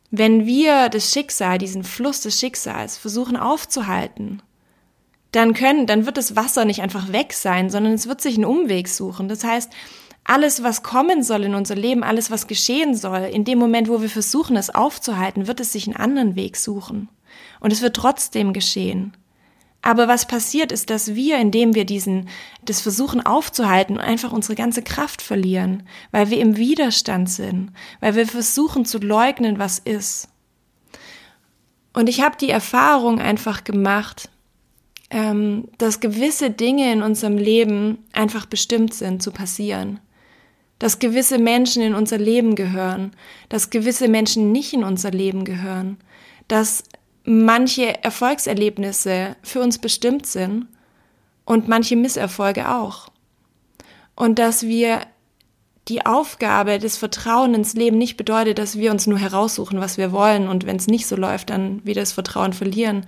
wenn 0.10 0.46
wir 0.46 0.90
das 0.90 1.12
Schicksal, 1.12 1.58
diesen 1.58 1.84
Fluss 1.84 2.22
des 2.22 2.40
Schicksals 2.40 2.98
versuchen 2.98 3.36
aufzuhalten, 3.36 4.42
dann 5.32 5.54
können, 5.54 5.86
dann 5.86 6.06
wird 6.06 6.18
das 6.18 6.36
Wasser 6.36 6.66
nicht 6.66 6.82
einfach 6.82 7.12
weg 7.12 7.34
sein, 7.34 7.70
sondern 7.70 7.94
es 7.94 8.08
wird 8.08 8.22
sich 8.22 8.36
einen 8.36 8.46
Umweg 8.46 8.88
suchen. 8.88 9.28
Das 9.28 9.44
heißt, 9.44 9.72
alles, 10.24 10.64
was 10.64 10.84
kommen 10.84 11.24
soll 11.24 11.44
in 11.44 11.56
unser 11.56 11.76
Leben, 11.76 12.04
alles, 12.04 12.32
was 12.32 12.48
geschehen 12.48 12.96
soll, 12.96 13.20
in 13.24 13.44
dem 13.44 13.60
Moment, 13.60 13.90
wo 13.90 14.02
wir 14.02 14.10
versuchen, 14.10 14.56
es 14.56 14.74
aufzuhalten, 14.74 15.48
wird 15.48 15.60
es 15.60 15.72
sich 15.72 15.88
einen 15.88 15.96
anderen 15.96 16.36
Weg 16.36 16.58
suchen. 16.58 17.10
Und 17.60 17.74
es 17.74 17.82
wird 17.82 17.96
trotzdem 17.96 18.54
geschehen. 18.54 19.14
Aber 19.88 20.10
was 20.10 20.28
passiert 20.28 20.74
ist, 20.74 20.90
dass 20.90 21.16
wir, 21.16 21.38
indem 21.38 21.74
wir 21.74 21.86
diesen, 21.86 22.28
das 22.62 22.82
versuchen 22.82 23.26
aufzuhalten, 23.26 24.00
einfach 24.00 24.34
unsere 24.34 24.56
ganze 24.56 24.82
Kraft 24.82 25.22
verlieren, 25.22 25.84
weil 26.12 26.30
wir 26.30 26.42
im 26.42 26.58
Widerstand 26.58 27.30
sind, 27.30 27.72
weil 28.02 28.16
wir 28.16 28.28
versuchen 28.28 28.84
zu 28.84 28.98
leugnen, 28.98 29.60
was 29.60 29.80
ist. 29.80 30.28
Und 31.94 32.10
ich 32.10 32.20
habe 32.20 32.36
die 32.36 32.50
Erfahrung 32.50 33.22
einfach 33.22 33.64
gemacht, 33.64 34.30
ähm, 35.10 35.70
dass 35.78 36.02
gewisse 36.02 36.52
Dinge 36.52 36.92
in 36.92 37.02
unserem 37.02 37.38
Leben 37.38 38.00
einfach 38.12 38.46
bestimmt 38.46 38.94
sind 38.94 39.24
zu 39.24 39.32
passieren. 39.32 40.02
Dass 40.80 41.00
gewisse 41.00 41.38
Menschen 41.38 41.82
in 41.82 41.96
unser 41.96 42.18
Leben 42.18 42.56
gehören, 42.56 43.14
dass 43.48 43.70
gewisse 43.70 44.10
Menschen 44.10 44.52
nicht 44.52 44.74
in 44.74 44.84
unser 44.84 45.12
Leben 45.12 45.46
gehören, 45.46 45.96
dass 46.50 46.84
manche 47.28 48.04
Erfolgserlebnisse 48.04 49.36
für 49.44 49.60
uns 49.60 49.80
bestimmt 49.80 50.26
sind 50.26 50.68
und 51.44 51.68
manche 51.68 51.98
Misserfolge 51.98 52.72
auch. 52.72 53.10
Und 54.16 54.40
dass 54.40 54.64
wir 54.64 55.02
die 55.90 56.06
Aufgabe 56.06 56.80
des 56.80 56.98
Vertrauen 56.98 57.54
ins 57.54 57.74
Leben 57.74 57.98
nicht 57.98 58.16
bedeutet, 58.16 58.60
dass 58.60 58.78
wir 58.78 58.92
uns 58.92 59.08
nur 59.08 59.20
heraussuchen, 59.20 59.80
was 59.80 59.98
wir 59.98 60.14
wollen 60.14 60.48
und 60.48 60.66
wenn 60.66 60.78
es 60.78 60.88
nicht 60.88 61.06
so 61.06 61.18
läuft, 61.18 61.50
dann 61.50 61.86
wieder 61.86 62.02
das 62.02 62.14
Vertrauen 62.14 62.54
verlieren, 62.54 63.06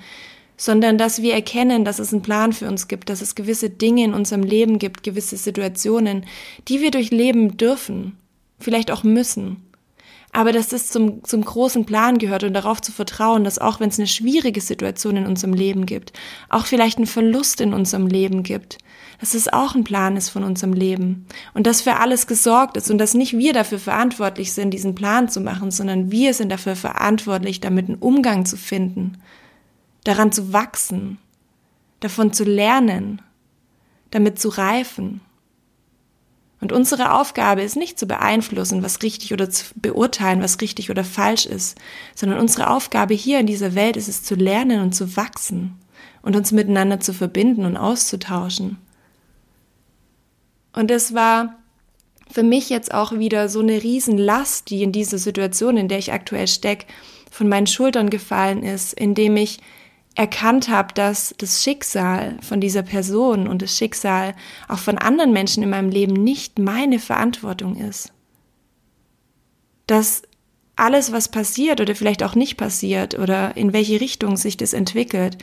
sondern 0.57 0.97
dass 0.97 1.21
wir 1.21 1.33
erkennen, 1.33 1.85
dass 1.85 1.99
es 1.99 2.11
einen 2.11 2.21
Plan 2.21 2.51
für 2.51 2.67
uns 2.67 2.89
gibt, 2.89 3.09
dass 3.09 3.21
es 3.21 3.35
gewisse 3.35 3.69
Dinge 3.69 4.03
in 4.03 4.13
unserem 4.13 4.43
Leben 4.43 4.79
gibt, 4.79 5.03
gewisse 5.03 5.37
Situationen, 5.37 6.25
die 6.67 6.81
wir 6.81 6.91
durchleben 6.91 7.55
dürfen, 7.55 8.17
vielleicht 8.59 8.91
auch 8.91 9.03
müssen. 9.03 9.68
Aber 10.39 10.53
dass 10.53 10.69
das 10.69 10.87
zum, 10.87 11.21
zum 11.25 11.43
großen 11.43 11.85
Plan 11.85 12.17
gehört 12.17 12.45
und 12.45 12.53
darauf 12.53 12.81
zu 12.81 12.93
vertrauen, 12.93 13.43
dass 13.43 13.59
auch 13.59 13.81
wenn 13.81 13.89
es 13.89 13.99
eine 13.99 14.07
schwierige 14.07 14.61
Situation 14.61 15.17
in 15.17 15.25
unserem 15.25 15.53
Leben 15.53 15.85
gibt, 15.85 16.13
auch 16.47 16.65
vielleicht 16.65 16.97
einen 16.97 17.07
Verlust 17.07 17.59
in 17.59 17.73
unserem 17.73 18.07
Leben 18.07 18.41
gibt, 18.41 18.77
dass 19.19 19.33
es 19.33 19.51
auch 19.51 19.75
ein 19.75 19.83
Plan 19.83 20.15
ist 20.15 20.29
von 20.29 20.45
unserem 20.45 20.71
Leben 20.71 21.25
und 21.53 21.67
dass 21.67 21.81
für 21.81 21.97
alles 21.97 22.25
gesorgt 22.25 22.77
ist 22.77 22.89
und 22.89 22.99
dass 22.99 23.15
nicht 23.15 23.37
wir 23.37 23.51
dafür 23.51 23.79
verantwortlich 23.79 24.53
sind, 24.53 24.71
diesen 24.71 24.95
Plan 24.95 25.27
zu 25.27 25.41
machen, 25.41 25.71
sondern 25.71 26.09
wir 26.09 26.33
sind 26.33 26.49
dafür 26.53 26.77
verantwortlich, 26.77 27.59
damit 27.59 27.89
einen 27.89 27.97
Umgang 27.97 28.45
zu 28.45 28.55
finden 28.55 29.17
daran 30.05 30.31
zu 30.31 30.53
wachsen, 30.53 31.17
davon 31.99 32.31
zu 32.31 32.45
lernen, 32.45 33.21
damit 34.11 34.39
zu 34.39 34.47
reifen. 34.47 35.19
Und 36.61 36.73
unsere 36.73 37.13
Aufgabe 37.13 37.61
ist 37.61 37.77
nicht 37.77 37.97
zu 37.97 38.05
beeinflussen, 38.05 38.83
was 38.83 39.01
richtig 39.01 39.31
oder 39.33 39.49
zu 39.49 39.65
beurteilen, 39.75 40.41
was 40.41 40.59
richtig 40.59 40.89
oder 40.91 41.05
falsch 41.05 41.45
ist, 41.45 41.77
sondern 42.15 42.39
unsere 42.39 42.69
Aufgabe 42.69 43.13
hier 43.13 43.39
in 43.39 43.47
dieser 43.47 43.75
Welt 43.75 43.95
ist 43.95 44.09
es 44.09 44.23
zu 44.23 44.35
lernen 44.35 44.81
und 44.81 44.93
zu 44.93 45.15
wachsen 45.15 45.75
und 46.21 46.35
uns 46.35 46.51
miteinander 46.51 46.99
zu 46.99 47.13
verbinden 47.13 47.65
und 47.65 47.77
auszutauschen. 47.77 48.77
Und 50.73 50.91
es 50.91 51.13
war 51.13 51.55
für 52.29 52.43
mich 52.43 52.69
jetzt 52.69 52.93
auch 52.93 53.13
wieder 53.13 53.49
so 53.49 53.61
eine 53.61 53.81
Riesenlast, 53.81 54.69
die 54.69 54.83
in 54.83 54.91
dieser 54.91 55.17
Situation, 55.17 55.77
in 55.77 55.87
der 55.87 55.97
ich 55.97 56.11
aktuell 56.11 56.47
stecke, 56.47 56.85
von 57.31 57.47
meinen 57.47 57.67
Schultern 57.67 58.09
gefallen 58.09 58.63
ist, 58.63 58.93
indem 58.93 59.37
ich 59.37 59.59
erkannt 60.15 60.69
habe, 60.69 60.93
dass 60.93 61.33
das 61.37 61.63
Schicksal 61.63 62.37
von 62.41 62.59
dieser 62.59 62.83
Person 62.83 63.47
und 63.47 63.61
das 63.61 63.77
Schicksal 63.77 64.35
auch 64.67 64.79
von 64.79 64.97
anderen 64.97 65.31
Menschen 65.31 65.63
in 65.63 65.69
meinem 65.69 65.89
Leben 65.89 66.13
nicht 66.13 66.59
meine 66.59 66.99
Verantwortung 66.99 67.75
ist. 67.75 68.11
Dass 69.87 70.23
alles, 70.75 71.11
was 71.11 71.29
passiert 71.29 71.81
oder 71.81 71.95
vielleicht 71.95 72.23
auch 72.23 72.35
nicht 72.35 72.57
passiert 72.57 73.17
oder 73.17 73.55
in 73.57 73.73
welche 73.73 74.01
Richtung 74.01 74.37
sich 74.37 74.57
das 74.57 74.73
entwickelt, 74.73 75.37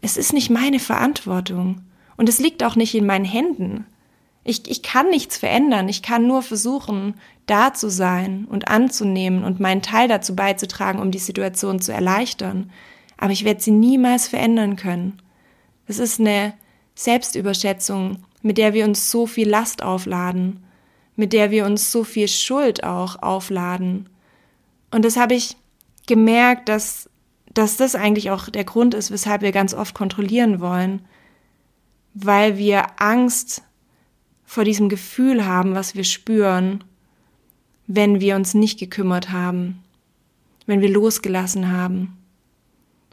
es 0.00 0.16
ist 0.16 0.32
nicht 0.32 0.50
meine 0.50 0.80
Verantwortung. 0.80 1.82
Und 2.16 2.28
es 2.28 2.38
liegt 2.38 2.62
auch 2.64 2.76
nicht 2.76 2.94
in 2.94 3.06
meinen 3.06 3.24
Händen. 3.24 3.86
Ich, 4.44 4.68
ich 4.68 4.82
kann 4.82 5.08
nichts 5.08 5.36
verändern. 5.36 5.88
Ich 5.88 6.02
kann 6.02 6.26
nur 6.26 6.42
versuchen, 6.42 7.14
da 7.46 7.72
zu 7.72 7.88
sein 7.88 8.46
und 8.50 8.68
anzunehmen 8.68 9.44
und 9.44 9.60
meinen 9.60 9.82
Teil 9.82 10.08
dazu 10.08 10.34
beizutragen, 10.34 11.00
um 11.00 11.10
die 11.10 11.18
Situation 11.18 11.80
zu 11.80 11.92
erleichtern 11.92 12.70
aber 13.22 13.30
ich 13.30 13.44
werde 13.44 13.60
sie 13.60 13.70
niemals 13.70 14.26
verändern 14.26 14.74
können. 14.74 15.22
Das 15.86 16.00
ist 16.00 16.18
eine 16.18 16.54
Selbstüberschätzung, 16.96 18.18
mit 18.42 18.58
der 18.58 18.74
wir 18.74 18.84
uns 18.84 19.12
so 19.12 19.28
viel 19.28 19.48
Last 19.48 19.80
aufladen, 19.80 20.64
mit 21.14 21.32
der 21.32 21.52
wir 21.52 21.64
uns 21.64 21.92
so 21.92 22.02
viel 22.02 22.26
Schuld 22.26 22.82
auch 22.82 23.22
aufladen. 23.22 24.08
Und 24.90 25.04
das 25.04 25.16
habe 25.16 25.34
ich 25.34 25.56
gemerkt, 26.08 26.68
dass, 26.68 27.08
dass 27.54 27.76
das 27.76 27.94
eigentlich 27.94 28.32
auch 28.32 28.48
der 28.48 28.64
Grund 28.64 28.92
ist, 28.92 29.12
weshalb 29.12 29.42
wir 29.42 29.52
ganz 29.52 29.72
oft 29.72 29.94
kontrollieren 29.94 30.58
wollen, 30.58 31.02
weil 32.14 32.58
wir 32.58 33.00
Angst 33.00 33.62
vor 34.44 34.64
diesem 34.64 34.88
Gefühl 34.88 35.46
haben, 35.46 35.76
was 35.76 35.94
wir 35.94 36.02
spüren, 36.02 36.82
wenn 37.86 38.20
wir 38.20 38.34
uns 38.34 38.54
nicht 38.54 38.80
gekümmert 38.80 39.30
haben, 39.30 39.80
wenn 40.66 40.80
wir 40.80 40.90
losgelassen 40.90 41.70
haben. 41.70 42.18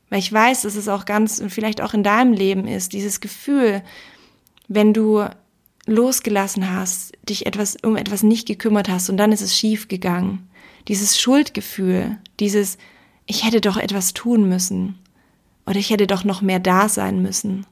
Weil 0.10 0.20
ich 0.20 0.32
weiß, 0.32 0.64
dass 0.64 0.76
es 0.76 0.88
auch 0.88 1.06
ganz 1.06 1.40
und 1.40 1.52
vielleicht 1.52 1.82
auch 1.82 1.94
in 1.94 2.04
deinem 2.04 2.34
Leben 2.34 2.68
ist, 2.68 2.94
dieses 2.94 3.20
Gefühl, 3.20 3.84
wenn 4.68 4.94
du 4.94 5.26
losgelassen 5.86 6.72
hast, 6.72 7.14
dich 7.28 7.46
etwas 7.46 7.78
um 7.84 7.96
etwas 7.96 8.24
nicht 8.24 8.48
gekümmert 8.48 8.90
hast 8.90 9.10
und 9.10 9.18
dann 9.18 9.32
ist 9.32 9.42
es 9.42 9.56
schief 9.56 9.88
gegangen. 9.88 10.48
Dieses 10.88 11.20
Schuldgefühl, 11.20 12.18
dieses 12.40 12.78
ich 13.26 13.46
hätte 13.46 13.62
doch 13.62 13.78
etwas 13.78 14.14
tun 14.14 14.50
müssen 14.50 14.98
oder 15.66 15.78
ich 15.78 15.92
hätte 15.92 16.08
doch 16.08 16.24
noch 16.24 16.42
mehr 16.42 16.60
da 16.60 16.90
sein 16.90 17.22
müssen 17.22 17.66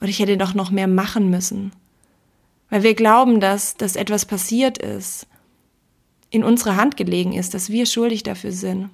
oder 0.00 0.08
ich 0.08 0.20
hätte 0.20 0.36
doch 0.36 0.54
noch 0.54 0.70
mehr 0.70 0.88
machen 0.88 1.30
müssen. 1.30 1.72
Weil 2.68 2.84
wir 2.84 2.94
glauben, 2.94 3.40
dass 3.40 3.76
dass 3.76 3.96
etwas 3.96 4.24
passiert 4.24 4.78
ist, 4.78 5.26
in 6.30 6.44
unserer 6.44 6.76
Hand 6.76 6.96
gelegen 6.96 7.32
ist, 7.32 7.54
dass 7.54 7.70
wir 7.70 7.86
schuldig 7.86 8.22
dafür 8.22 8.52
sind 8.52 8.90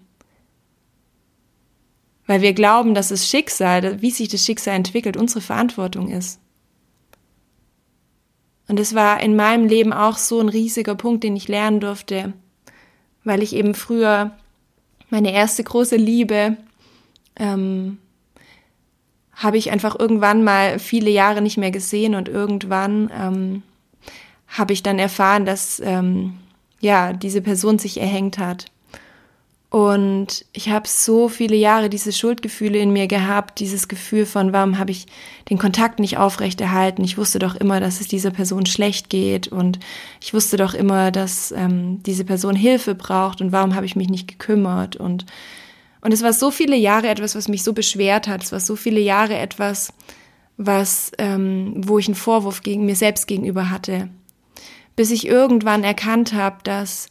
weil 2.27 2.43
wir 2.43 2.53
glauben, 2.53 2.95
dass 2.95 3.09
das 3.09 3.29
Schicksal, 3.29 4.03
wie 4.03 4.11
sich 4.11 4.29
das 4.29 4.45
Schicksal 4.45 4.75
entwickelt, 4.75 5.17
unsere 5.17 5.41
Verantwortung 5.41 6.11
ist. 6.11 6.41
Und 8.69 8.81
es 8.81 8.95
war 8.95 9.21
in 9.21 9.37
meinem 9.37 9.69
Leben 9.69 9.93
auch 9.93 10.19
so 10.19 10.41
ein 10.41 10.49
riesiger 10.49 10.97
Punkt, 10.97 11.23
den 11.23 11.37
ich 11.37 11.49
lernen 11.49 11.81
durfte, 11.81 12.33
weil 13.23 13.43
ich 13.43 13.55
eben 13.55 13.75
früher 13.75 14.33
meine 15.09 15.33
erste 15.33 15.63
große 15.63 15.97
Liebe 15.97 16.57
ähm, 17.37 17.99
habe 19.35 19.59
ich 19.59 19.71
einfach 19.71 19.97
irgendwann 19.99 20.43
mal 20.43 20.79
viele 20.79 21.11
Jahre 21.11 21.43
nicht 21.43 21.59
mehr 21.59 21.71
gesehen 21.71 22.15
und 22.15 22.29
irgendwann 22.29 23.11
ähm, 23.15 23.63
habe 24.49 24.73
ich 24.73 24.83
dann 24.83 24.99
erfahren, 24.99 25.45
dass 25.45 25.81
ähm, 25.81 26.39
ja 26.81 27.13
diese 27.13 27.43
Person 27.43 27.79
sich 27.79 28.01
erhängt 28.01 28.39
hat. 28.39 28.67
Und 29.69 30.45
ich 30.53 30.69
habe 30.69 30.87
so 30.87 31.29
viele 31.29 31.57
Jahre 31.57 31.91
diese 31.91 32.13
Schuldgefühle 32.13 32.79
in 32.79 32.93
mir 32.93 33.09
gehabt, 33.09 33.59
dieses 33.59 33.89
Gefühl 33.89 34.25
von, 34.25 34.53
warum 34.53 34.79
habe 34.79 34.93
ich 34.93 35.07
den 35.51 35.59
Kontakt 35.59 35.99
nicht 35.99 36.19
aufrechterhalten? 36.19 37.03
Ich 37.03 37.19
wusste 37.19 37.41
doch 37.41 37.57
immer, 37.57 37.81
dass 37.81 38.01
es 38.01 38.07
dieser 38.07 38.31
Person 38.31 38.65
schlecht 38.67 39.11
geht 39.11 39.49
und 39.49 39.81
ich 40.21 40.33
wusste 40.33 40.57
doch 40.57 40.73
immer, 40.73 41.11
dass 41.11 41.51
ähm, 41.51 42.01
diese 42.05 42.25
Person 42.25 42.55
Hilfe 42.55 42.95
braucht 42.95 43.41
und 43.41 43.51
warum 43.51 43.75
habe 43.75 43.87
ich 43.87 43.97
mich 43.97 44.09
nicht 44.09 44.29
gekümmert? 44.29 44.95
Und, 44.95 45.27
und 46.01 46.13
es 46.13 46.23
war 46.23 46.33
so 46.33 46.53
viele 46.53 46.77
Jahre 46.77 47.09
etwas, 47.09 47.35
was 47.35 47.49
mich 47.49 47.65
so 47.65 47.73
beschwert 47.73 48.29
hat. 48.29 48.45
Es 48.45 48.53
war 48.53 48.61
so 48.61 48.77
viele 48.77 49.01
Jahre 49.01 49.37
etwas, 49.37 49.93
was, 50.57 51.11
ähm, 51.19 51.73
wo 51.77 51.99
ich 51.99 52.07
einen 52.07 52.15
Vorwurf 52.15 52.63
gegen 52.63 52.87
mir 52.87 52.97
selbst 52.97 53.27
gegenüber 53.27 53.69
hatte. 53.69 54.11
Bis 54.95 55.11
ich 55.11 55.27
irgendwann 55.27 55.83
erkannt 55.83 56.33
habe, 56.35 56.59
dass 56.63 57.09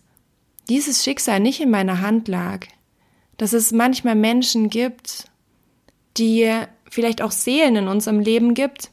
dieses 0.69 1.03
Schicksal 1.03 1.39
nicht 1.39 1.61
in 1.61 1.69
meiner 1.69 2.01
Hand 2.01 2.27
lag, 2.27 2.65
dass 3.37 3.53
es 3.53 3.71
manchmal 3.71 4.15
Menschen 4.15 4.69
gibt, 4.69 5.25
die 6.17 6.49
vielleicht 6.89 7.21
auch 7.21 7.31
Seelen 7.31 7.75
in 7.75 7.87
unserem 7.87 8.19
Leben 8.19 8.53
gibt, 8.53 8.89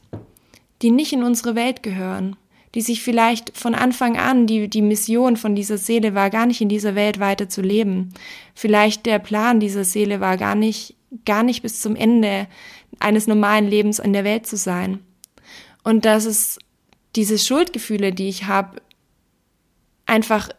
die 0.81 0.91
nicht 0.91 1.13
in 1.13 1.23
unsere 1.23 1.55
Welt 1.55 1.81
gehören, 1.81 2.35
die 2.75 2.81
sich 2.81 3.01
vielleicht 3.01 3.55
von 3.57 3.75
Anfang 3.75 4.17
an, 4.17 4.47
die, 4.47 4.67
die 4.67 4.81
Mission 4.81 5.37
von 5.37 5.55
dieser 5.55 5.77
Seele 5.77 6.15
war, 6.15 6.29
gar 6.29 6.45
nicht 6.45 6.59
in 6.59 6.69
dieser 6.69 6.95
Welt 6.95 7.19
weiter 7.19 7.47
zu 7.47 7.61
leben. 7.61 8.13
Vielleicht 8.55 9.05
der 9.05 9.19
Plan 9.19 9.59
dieser 9.59 9.85
Seele 9.85 10.19
war 10.19 10.37
gar 10.37 10.55
nicht, 10.55 10.95
gar 11.25 11.43
nicht 11.43 11.61
bis 11.61 11.81
zum 11.81 11.95
Ende 11.95 12.47
eines 12.99 13.27
normalen 13.27 13.67
Lebens 13.67 13.99
in 13.99 14.13
der 14.13 14.23
Welt 14.23 14.45
zu 14.47 14.57
sein. 14.57 14.99
Und 15.83 16.05
dass 16.05 16.25
es 16.25 16.59
diese 17.15 17.37
Schuldgefühle, 17.37 18.11
die 18.11 18.27
ich 18.27 18.45
habe, 18.45 18.81
einfach 20.05 20.49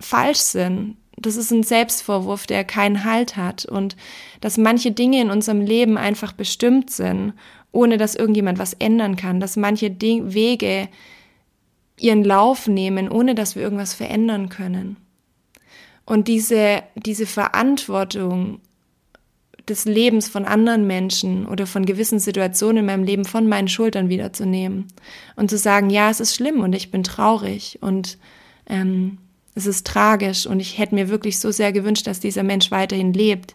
falsch 0.00 0.40
sind. 0.40 0.96
Das 1.16 1.36
ist 1.36 1.50
ein 1.50 1.62
Selbstvorwurf, 1.62 2.46
der 2.46 2.64
keinen 2.64 3.04
Halt 3.04 3.36
hat 3.36 3.66
und 3.66 3.96
dass 4.40 4.56
manche 4.56 4.90
Dinge 4.90 5.20
in 5.20 5.30
unserem 5.30 5.60
Leben 5.60 5.98
einfach 5.98 6.32
bestimmt 6.32 6.90
sind 6.90 7.34
ohne 7.72 7.96
dass 7.96 8.14
irgendjemand 8.14 8.58
was 8.58 8.74
ändern 8.74 9.16
kann, 9.16 9.40
dass 9.40 9.56
manche 9.56 9.90
Ding 9.90 10.32
Wege 10.34 10.88
ihren 11.98 12.24
Lauf 12.24 12.66
nehmen, 12.66 13.10
ohne 13.10 13.34
dass 13.34 13.54
wir 13.54 13.62
irgendwas 13.62 13.94
verändern 13.94 14.48
können. 14.48 14.96
Und 16.06 16.28
diese, 16.28 16.82
diese 16.96 17.26
Verantwortung 17.26 18.60
des 19.68 19.84
Lebens 19.84 20.28
von 20.28 20.46
anderen 20.46 20.86
Menschen 20.86 21.46
oder 21.46 21.66
von 21.66 21.86
gewissen 21.86 22.18
Situationen 22.18 22.78
in 22.78 22.86
meinem 22.86 23.04
Leben 23.04 23.24
von 23.24 23.46
meinen 23.46 23.68
Schultern 23.68 24.08
wiederzunehmen 24.08 24.88
und 25.36 25.50
zu 25.50 25.58
sagen, 25.58 25.90
ja, 25.90 26.10
es 26.10 26.18
ist 26.18 26.34
schlimm 26.34 26.60
und 26.60 26.72
ich 26.72 26.90
bin 26.90 27.04
traurig 27.04 27.78
und 27.80 28.18
ähm, 28.66 29.18
es 29.54 29.66
ist 29.66 29.86
tragisch 29.86 30.46
und 30.46 30.60
ich 30.60 30.78
hätte 30.78 30.94
mir 30.94 31.08
wirklich 31.08 31.38
so 31.38 31.50
sehr 31.50 31.72
gewünscht, 31.72 32.06
dass 32.06 32.20
dieser 32.20 32.42
Mensch 32.42 32.70
weiterhin 32.70 33.12
lebt. 33.12 33.54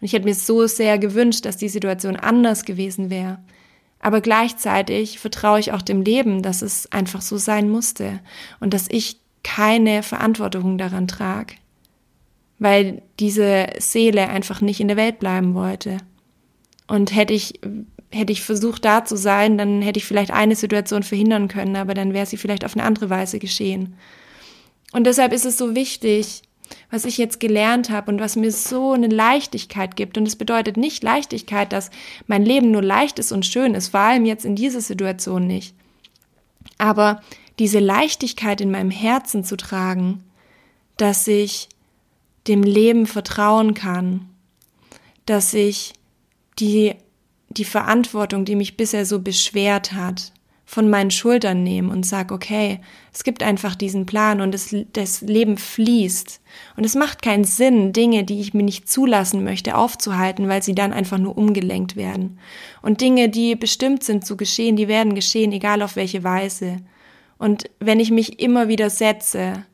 Und 0.00 0.06
ich 0.06 0.12
hätte 0.12 0.26
mir 0.26 0.34
so 0.34 0.66
sehr 0.66 0.98
gewünscht, 0.98 1.44
dass 1.44 1.56
die 1.56 1.68
Situation 1.68 2.16
anders 2.16 2.64
gewesen 2.64 3.10
wäre. 3.10 3.38
Aber 4.00 4.20
gleichzeitig 4.20 5.18
vertraue 5.18 5.58
ich 5.60 5.72
auch 5.72 5.82
dem 5.82 6.02
Leben, 6.02 6.42
dass 6.42 6.62
es 6.62 6.90
einfach 6.92 7.22
so 7.22 7.36
sein 7.36 7.68
musste 7.68 8.20
und 8.60 8.72
dass 8.72 8.86
ich 8.88 9.18
keine 9.42 10.02
Verantwortung 10.02 10.78
daran 10.78 11.08
trage 11.08 11.54
weil 12.58 13.02
diese 13.20 13.66
Seele 13.78 14.28
einfach 14.28 14.60
nicht 14.60 14.80
in 14.80 14.88
der 14.88 14.96
Welt 14.96 15.18
bleiben 15.18 15.54
wollte. 15.54 15.98
Und 16.86 17.14
hätte 17.14 17.34
ich, 17.34 17.60
hätte 18.10 18.32
ich 18.32 18.42
versucht, 18.42 18.84
da 18.84 19.04
zu 19.04 19.16
sein, 19.16 19.58
dann 19.58 19.82
hätte 19.82 19.98
ich 19.98 20.04
vielleicht 20.04 20.30
eine 20.30 20.56
Situation 20.56 21.02
verhindern 21.02 21.48
können, 21.48 21.76
aber 21.76 21.94
dann 21.94 22.14
wäre 22.14 22.26
sie 22.26 22.36
vielleicht 22.36 22.64
auf 22.64 22.76
eine 22.76 22.84
andere 22.84 23.10
Weise 23.10 23.38
geschehen. 23.38 23.94
Und 24.96 25.04
deshalb 25.04 25.34
ist 25.34 25.44
es 25.44 25.58
so 25.58 25.74
wichtig, 25.74 26.40
was 26.90 27.04
ich 27.04 27.18
jetzt 27.18 27.38
gelernt 27.38 27.90
habe 27.90 28.10
und 28.10 28.18
was 28.18 28.34
mir 28.34 28.50
so 28.50 28.92
eine 28.92 29.08
Leichtigkeit 29.08 29.94
gibt. 29.94 30.16
Und 30.16 30.26
es 30.26 30.36
bedeutet 30.36 30.78
nicht 30.78 31.02
Leichtigkeit, 31.02 31.70
dass 31.70 31.90
mein 32.26 32.46
Leben 32.46 32.70
nur 32.70 32.82
leicht 32.82 33.18
ist 33.18 33.30
und 33.30 33.44
schön 33.44 33.74
ist, 33.74 33.88
vor 33.88 34.00
allem 34.00 34.24
jetzt 34.24 34.46
in 34.46 34.56
dieser 34.56 34.80
Situation 34.80 35.46
nicht. 35.46 35.74
Aber 36.78 37.20
diese 37.58 37.78
Leichtigkeit 37.78 38.62
in 38.62 38.70
meinem 38.70 38.90
Herzen 38.90 39.44
zu 39.44 39.58
tragen, 39.58 40.24
dass 40.96 41.28
ich 41.28 41.68
dem 42.46 42.62
Leben 42.62 43.04
vertrauen 43.04 43.74
kann, 43.74 44.30
dass 45.26 45.52
ich 45.52 45.92
die, 46.58 46.94
die 47.50 47.66
Verantwortung, 47.66 48.46
die 48.46 48.56
mich 48.56 48.78
bisher 48.78 49.04
so 49.04 49.20
beschwert 49.20 49.92
hat, 49.92 50.32
von 50.68 50.90
meinen 50.90 51.12
Schultern 51.12 51.62
nehme 51.62 51.92
und 51.92 52.04
sage, 52.04 52.34
okay, 52.34 52.80
es 53.14 53.22
gibt 53.22 53.44
einfach 53.44 53.76
diesen 53.76 54.04
Plan 54.04 54.40
und 54.40 54.52
das, 54.52 54.74
das 54.92 55.20
Leben 55.20 55.56
fließt. 55.56 56.40
Und 56.76 56.84
es 56.84 56.96
macht 56.96 57.22
keinen 57.22 57.44
Sinn, 57.44 57.92
Dinge, 57.92 58.24
die 58.24 58.40
ich 58.40 58.52
mir 58.52 58.64
nicht 58.64 58.90
zulassen 58.90 59.44
möchte, 59.44 59.76
aufzuhalten, 59.76 60.48
weil 60.48 60.64
sie 60.64 60.74
dann 60.74 60.92
einfach 60.92 61.18
nur 61.18 61.38
umgelenkt 61.38 61.94
werden. 61.94 62.40
Und 62.82 63.00
Dinge, 63.00 63.28
die 63.28 63.54
bestimmt 63.54 64.02
sind 64.02 64.26
zu 64.26 64.36
geschehen, 64.36 64.74
die 64.74 64.88
werden 64.88 65.14
geschehen, 65.14 65.52
egal 65.52 65.82
auf 65.82 65.94
welche 65.94 66.24
Weise. 66.24 66.78
Und 67.38 67.70
wenn 67.78 68.00
ich 68.00 68.10
mich 68.10 68.40
immer 68.40 68.66
wieder 68.66 68.90
setze 68.90 69.64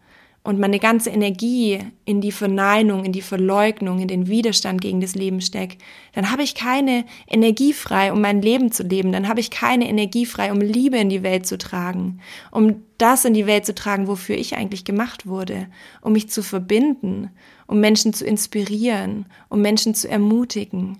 und 0.44 0.58
meine 0.58 0.80
ganze 0.80 1.10
Energie 1.10 1.78
in 2.04 2.20
die 2.20 2.32
Verneinung, 2.32 3.04
in 3.04 3.12
die 3.12 3.22
Verleugnung, 3.22 4.00
in 4.00 4.08
den 4.08 4.26
Widerstand 4.26 4.80
gegen 4.80 5.00
das 5.00 5.14
Leben 5.14 5.40
stecke, 5.40 5.76
dann 6.14 6.32
habe 6.32 6.42
ich 6.42 6.56
keine 6.56 7.04
Energie 7.28 7.72
frei, 7.72 8.12
um 8.12 8.20
mein 8.20 8.42
Leben 8.42 8.72
zu 8.72 8.82
leben. 8.82 9.12
Dann 9.12 9.28
habe 9.28 9.38
ich 9.38 9.50
keine 9.50 9.88
Energie 9.88 10.26
frei, 10.26 10.50
um 10.50 10.60
Liebe 10.60 10.98
in 10.98 11.10
die 11.10 11.22
Welt 11.22 11.46
zu 11.46 11.58
tragen, 11.58 12.18
um 12.50 12.82
das 12.98 13.24
in 13.24 13.34
die 13.34 13.46
Welt 13.46 13.64
zu 13.66 13.74
tragen, 13.74 14.08
wofür 14.08 14.36
ich 14.36 14.56
eigentlich 14.56 14.84
gemacht 14.84 15.26
wurde, 15.26 15.68
um 16.00 16.12
mich 16.12 16.28
zu 16.28 16.42
verbinden, 16.42 17.30
um 17.68 17.78
Menschen 17.78 18.12
zu 18.12 18.24
inspirieren, 18.24 19.26
um 19.48 19.62
Menschen 19.62 19.94
zu 19.94 20.08
ermutigen. 20.08 20.98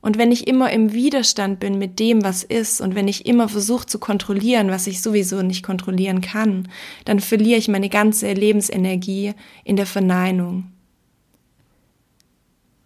Und 0.00 0.16
wenn 0.16 0.30
ich 0.30 0.46
immer 0.46 0.70
im 0.70 0.92
Widerstand 0.92 1.58
bin 1.58 1.78
mit 1.78 1.98
dem, 1.98 2.22
was 2.22 2.44
ist, 2.44 2.80
und 2.80 2.94
wenn 2.94 3.08
ich 3.08 3.26
immer 3.26 3.48
versuche 3.48 3.86
zu 3.86 3.98
kontrollieren, 3.98 4.70
was 4.70 4.86
ich 4.86 5.02
sowieso 5.02 5.42
nicht 5.42 5.64
kontrollieren 5.64 6.20
kann, 6.20 6.68
dann 7.04 7.18
verliere 7.18 7.58
ich 7.58 7.68
meine 7.68 7.88
ganze 7.88 8.32
Lebensenergie 8.32 9.34
in 9.64 9.76
der 9.76 9.86
Verneinung. 9.86 10.70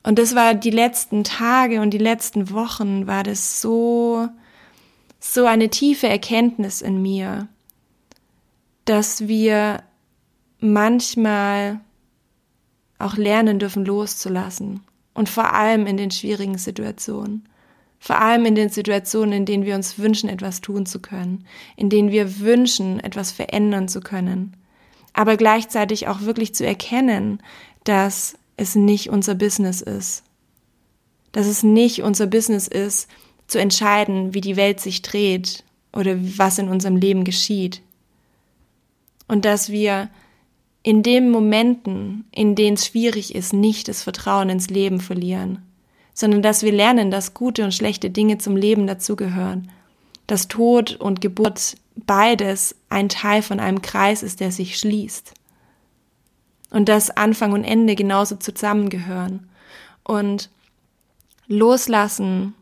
Und 0.02 0.18
das 0.18 0.34
war 0.34 0.54
die 0.54 0.70
letzten 0.70 1.22
Tage 1.22 1.80
und 1.80 1.90
die 1.90 1.98
letzten 1.98 2.50
Wochen 2.50 3.06
war 3.06 3.22
das 3.22 3.60
so, 3.60 4.28
so 5.20 5.44
eine 5.44 5.68
tiefe 5.68 6.08
Erkenntnis 6.08 6.80
in 6.80 7.02
mir, 7.02 7.46
dass 8.84 9.28
wir 9.28 9.82
manchmal 10.58 11.80
auch 12.98 13.16
lernen 13.16 13.58
dürfen 13.58 13.84
loszulassen 13.84 14.80
und 15.14 15.28
vor 15.28 15.52
allem 15.52 15.86
in 15.86 15.96
den 15.96 16.10
schwierigen 16.10 16.58
Situationen. 16.58 17.48
Vor 17.98 18.20
allem 18.20 18.46
in 18.46 18.56
den 18.56 18.68
Situationen, 18.68 19.32
in 19.32 19.44
denen 19.46 19.64
wir 19.64 19.76
uns 19.76 19.98
wünschen, 19.98 20.28
etwas 20.28 20.60
tun 20.60 20.86
zu 20.86 21.00
können, 21.00 21.46
in 21.76 21.88
denen 21.88 22.10
wir 22.10 22.40
wünschen, 22.40 22.98
etwas 22.98 23.30
verändern 23.30 23.86
zu 23.88 24.00
können. 24.00 24.56
Aber 25.12 25.36
gleichzeitig 25.36 26.08
auch 26.08 26.22
wirklich 26.22 26.54
zu 26.54 26.66
erkennen, 26.66 27.40
dass 27.84 28.36
es 28.56 28.74
nicht 28.74 29.10
unser 29.10 29.34
Business 29.34 29.80
ist. 29.82 30.24
Dass 31.30 31.46
es 31.46 31.62
nicht 31.62 32.02
unser 32.02 32.26
Business 32.26 32.66
ist, 32.66 33.08
zu 33.46 33.58
entscheiden, 33.58 34.34
wie 34.34 34.40
die 34.40 34.56
Welt 34.56 34.80
sich 34.80 35.02
dreht 35.02 35.62
oder 35.92 36.16
was 36.18 36.58
in 36.58 36.68
unserem 36.68 36.96
Leben 36.96 37.24
geschieht. 37.24 37.82
Und 39.28 39.44
dass 39.44 39.70
wir 39.70 40.10
in 40.82 41.02
den 41.02 41.30
Momenten, 41.30 42.24
in 42.32 42.54
denen 42.54 42.74
es 42.74 42.86
schwierig 42.86 43.34
ist, 43.34 43.52
nicht 43.52 43.88
das 43.88 44.02
Vertrauen 44.02 44.48
ins 44.50 44.68
Leben 44.68 45.00
verlieren, 45.00 45.62
sondern 46.14 46.42
dass 46.42 46.62
wir 46.62 46.72
lernen, 46.72 47.10
dass 47.10 47.34
gute 47.34 47.64
und 47.64 47.72
schlechte 47.72 48.10
Dinge 48.10 48.38
zum 48.38 48.56
Leben 48.56 48.86
dazugehören, 48.86 49.70
dass 50.26 50.48
Tod 50.48 50.96
und 50.96 51.20
Geburt 51.20 51.76
beides 51.94 52.74
ein 52.88 53.08
Teil 53.08 53.42
von 53.42 53.60
einem 53.60 53.82
Kreis 53.82 54.22
ist, 54.22 54.40
der 54.40 54.50
sich 54.50 54.78
schließt 54.78 55.34
und 56.72 56.88
dass 56.88 57.10
Anfang 57.10 57.52
und 57.52 57.64
Ende 57.64 57.94
genauso 57.94 58.36
zusammengehören. 58.36 59.48
Und 60.04 60.50
loslassen 61.46 62.54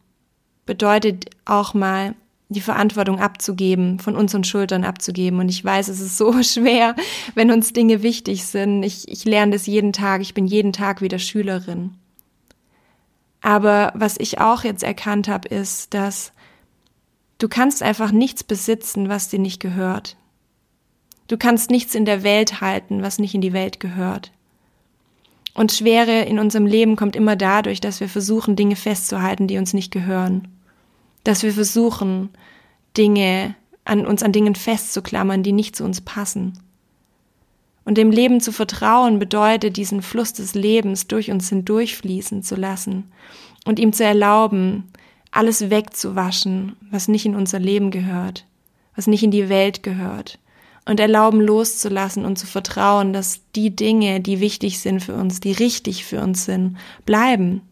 bedeutet 0.67 1.31
auch 1.45 1.75
mal 1.75 2.15
die 2.51 2.61
Verantwortung 2.61 3.21
abzugeben, 3.21 4.01
von 4.01 4.17
unseren 4.17 4.43
Schultern 4.43 4.85
abzugeben. 4.85 5.39
Und 5.39 5.49
ich 5.49 5.65
weiß, 5.65 5.89
es 5.89 6.01
ist 6.01 6.19
so 6.19 6.43
schwer, 6.43 6.97
wenn 7.35 7.51
uns 7.51 7.73
Dinge 7.73 8.03
wichtig 8.03 8.45
sind. 8.45 8.83
Ich, 8.83 9.09
ich 9.09 9.25
lerne 9.25 9.53
das 9.53 9.67
jeden 9.67 9.93
Tag. 9.93 10.21
Ich 10.21 10.35
bin 10.35 10.47
jeden 10.47 10.73
Tag 10.73 11.01
wieder 11.01 11.19
Schülerin. 11.19 11.95
Aber 13.41 13.93
was 13.95 14.17
ich 14.19 14.41
auch 14.41 14.65
jetzt 14.65 14.83
erkannt 14.83 15.29
habe, 15.29 15.49
ist, 15.49 15.95
dass 15.95 16.33
du 17.39 17.49
kannst 17.49 17.83
einfach 17.83 18.11
nichts 18.11 18.45
besitzen, 18.45 19.09
was 19.09 19.29
dir 19.29 19.39
nicht 19.39 19.61
gehört. 19.61 20.17
Du 21.29 21.39
kannst 21.39 21.71
nichts 21.71 21.95
in 21.95 22.05
der 22.05 22.25
Welt 22.25 22.61
halten, 22.61 23.03
was 23.03 23.21
nicht 23.21 23.35
in 23.35 23.41
die 23.41 23.53
Welt 23.53 23.79
gehört. 23.79 24.33
Und 25.55 25.73
Schwere 25.73 26.23
in 26.23 26.41
unserem 26.41 26.67
Leben 26.67 26.97
kommt 26.97 27.15
immer 27.15 27.37
dadurch, 27.37 27.81
dass 27.81 28.01
wir 28.01 28.09
versuchen, 28.09 28.57
Dinge 28.57 28.77
festzuhalten, 28.77 29.47
die 29.47 29.57
uns 29.57 29.73
nicht 29.73 29.93
gehören 29.93 30.49
dass 31.25 31.43
wir 31.43 31.53
versuchen, 31.53 32.31
Dinge 32.97 33.55
an 33.85 34.07
uns 34.07 34.23
an 34.23 34.33
Dingen 34.33 34.55
festzuklammern, 34.55 35.43
die 35.43 35.53
nicht 35.53 35.77
zu 35.77 35.85
uns 35.85 36.01
passen. 36.01 36.59
Und 37.85 37.99
dem 37.99 38.11
Leben 38.11 38.41
zu 38.41 38.53
vertrauen 38.53 39.19
bedeutet, 39.19 39.77
diesen 39.77 40.03
Fluss 40.03 40.33
des 40.33 40.55
Lebens 40.55 41.09
durch 41.09 41.31
uns 41.31 41.49
hindurchfließen 41.49 42.43
zu 42.43 42.55
lassen 42.55 43.11
und 43.65 43.79
ihm 43.79 43.93
zu 43.93 44.05
erlauben, 44.05 44.85
alles 45.31 45.71
wegzuwaschen, 45.71 46.77
was 46.91 47.09
nicht 47.09 47.27
in 47.27 47.35
unser 47.35 47.59
Leben 47.59 47.91
gehört, 47.91 48.45
was 48.95 49.07
nicht 49.07 49.23
in 49.23 49.31
die 49.31 49.49
Welt 49.49 49.83
gehört, 49.83 50.39
und 50.87 51.01
erlauben 51.01 51.41
loszulassen 51.41 52.25
und 52.25 52.39
zu 52.39 52.47
vertrauen, 52.47 53.13
dass 53.13 53.41
die 53.55 53.75
Dinge, 53.75 54.21
die 54.21 54.41
wichtig 54.41 54.81
sind 54.81 55.01
für 55.01 55.15
uns, 55.15 55.41
die 55.41 55.53
richtig 55.53 56.05
für 56.05 56.21
uns 56.21 56.45
sind, 56.45 56.77
bleiben 57.07 57.63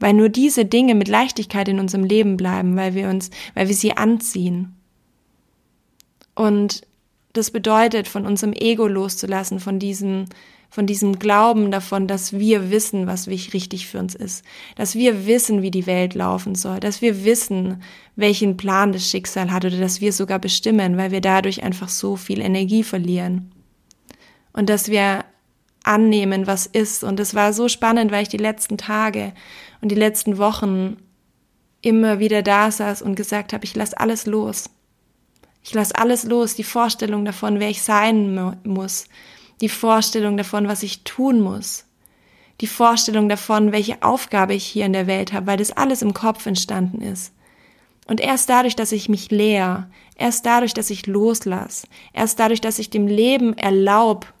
weil 0.00 0.14
nur 0.14 0.28
diese 0.28 0.64
Dinge 0.64 0.94
mit 0.94 1.08
Leichtigkeit 1.08 1.68
in 1.68 1.78
unserem 1.78 2.04
Leben 2.04 2.36
bleiben, 2.36 2.76
weil 2.76 2.94
wir 2.94 3.08
uns, 3.08 3.30
weil 3.54 3.68
wir 3.68 3.74
sie 3.74 3.96
anziehen. 3.96 4.74
Und 6.34 6.82
das 7.32 7.50
bedeutet, 7.50 8.08
von 8.08 8.26
unserem 8.26 8.52
Ego 8.52 8.86
loszulassen, 8.86 9.60
von 9.60 9.78
diesem, 9.78 10.26
von 10.70 10.86
diesem 10.86 11.18
Glauben 11.18 11.70
davon, 11.70 12.06
dass 12.06 12.32
wir 12.32 12.70
wissen, 12.70 13.06
was 13.06 13.28
richtig 13.28 13.86
für 13.86 13.98
uns 13.98 14.14
ist, 14.14 14.44
dass 14.76 14.94
wir 14.94 15.26
wissen, 15.26 15.62
wie 15.62 15.70
die 15.70 15.86
Welt 15.86 16.14
laufen 16.14 16.54
soll, 16.54 16.80
dass 16.80 17.02
wir 17.02 17.24
wissen, 17.24 17.82
welchen 18.16 18.56
Plan 18.56 18.92
das 18.92 19.08
Schicksal 19.08 19.52
hat 19.52 19.64
oder 19.64 19.78
dass 19.78 20.00
wir 20.00 20.12
sogar 20.12 20.38
bestimmen, 20.38 20.96
weil 20.96 21.10
wir 21.10 21.20
dadurch 21.20 21.62
einfach 21.62 21.88
so 21.88 22.16
viel 22.16 22.40
Energie 22.40 22.82
verlieren. 22.82 23.50
Und 24.52 24.68
dass 24.68 24.88
wir 24.88 25.24
annehmen, 25.84 26.46
was 26.46 26.66
ist. 26.66 27.04
Und 27.04 27.20
es 27.20 27.34
war 27.34 27.52
so 27.52 27.68
spannend, 27.68 28.10
weil 28.10 28.22
ich 28.22 28.28
die 28.28 28.36
letzten 28.36 28.76
Tage 28.76 29.32
und 29.80 29.90
die 29.90 29.96
letzten 29.96 30.38
Wochen 30.38 30.96
immer 31.82 32.18
wieder 32.18 32.42
da 32.42 32.70
saß 32.70 33.02
und 33.02 33.14
gesagt 33.14 33.52
habe, 33.52 33.64
ich 33.64 33.76
lasse 33.76 33.98
alles 33.98 34.26
los. 34.26 34.70
Ich 35.62 35.72
lasse 35.72 35.96
alles 35.96 36.24
los, 36.24 36.54
die 36.54 36.64
Vorstellung 36.64 37.24
davon, 37.24 37.58
wer 37.58 37.70
ich 37.70 37.82
sein 37.82 38.34
muss, 38.64 39.06
die 39.62 39.70
Vorstellung 39.70 40.36
davon, 40.36 40.68
was 40.68 40.82
ich 40.82 41.04
tun 41.04 41.40
muss, 41.40 41.86
die 42.60 42.66
Vorstellung 42.66 43.30
davon, 43.30 43.72
welche 43.72 44.02
Aufgabe 44.02 44.52
ich 44.52 44.66
hier 44.66 44.84
in 44.84 44.92
der 44.92 45.06
Welt 45.06 45.32
habe, 45.32 45.46
weil 45.46 45.56
das 45.56 45.72
alles 45.72 46.02
im 46.02 46.12
Kopf 46.12 46.44
entstanden 46.44 47.00
ist. 47.00 47.32
Und 48.06 48.20
erst 48.20 48.50
dadurch, 48.50 48.76
dass 48.76 48.92
ich 48.92 49.08
mich 49.08 49.30
leer, 49.30 49.88
erst 50.16 50.44
dadurch, 50.44 50.74
dass 50.74 50.90
ich 50.90 51.06
loslasse, 51.06 51.86
erst 52.12 52.38
dadurch, 52.38 52.60
dass 52.60 52.78
ich 52.78 52.90
dem 52.90 53.06
Leben 53.06 53.56
erlaub, 53.56 54.33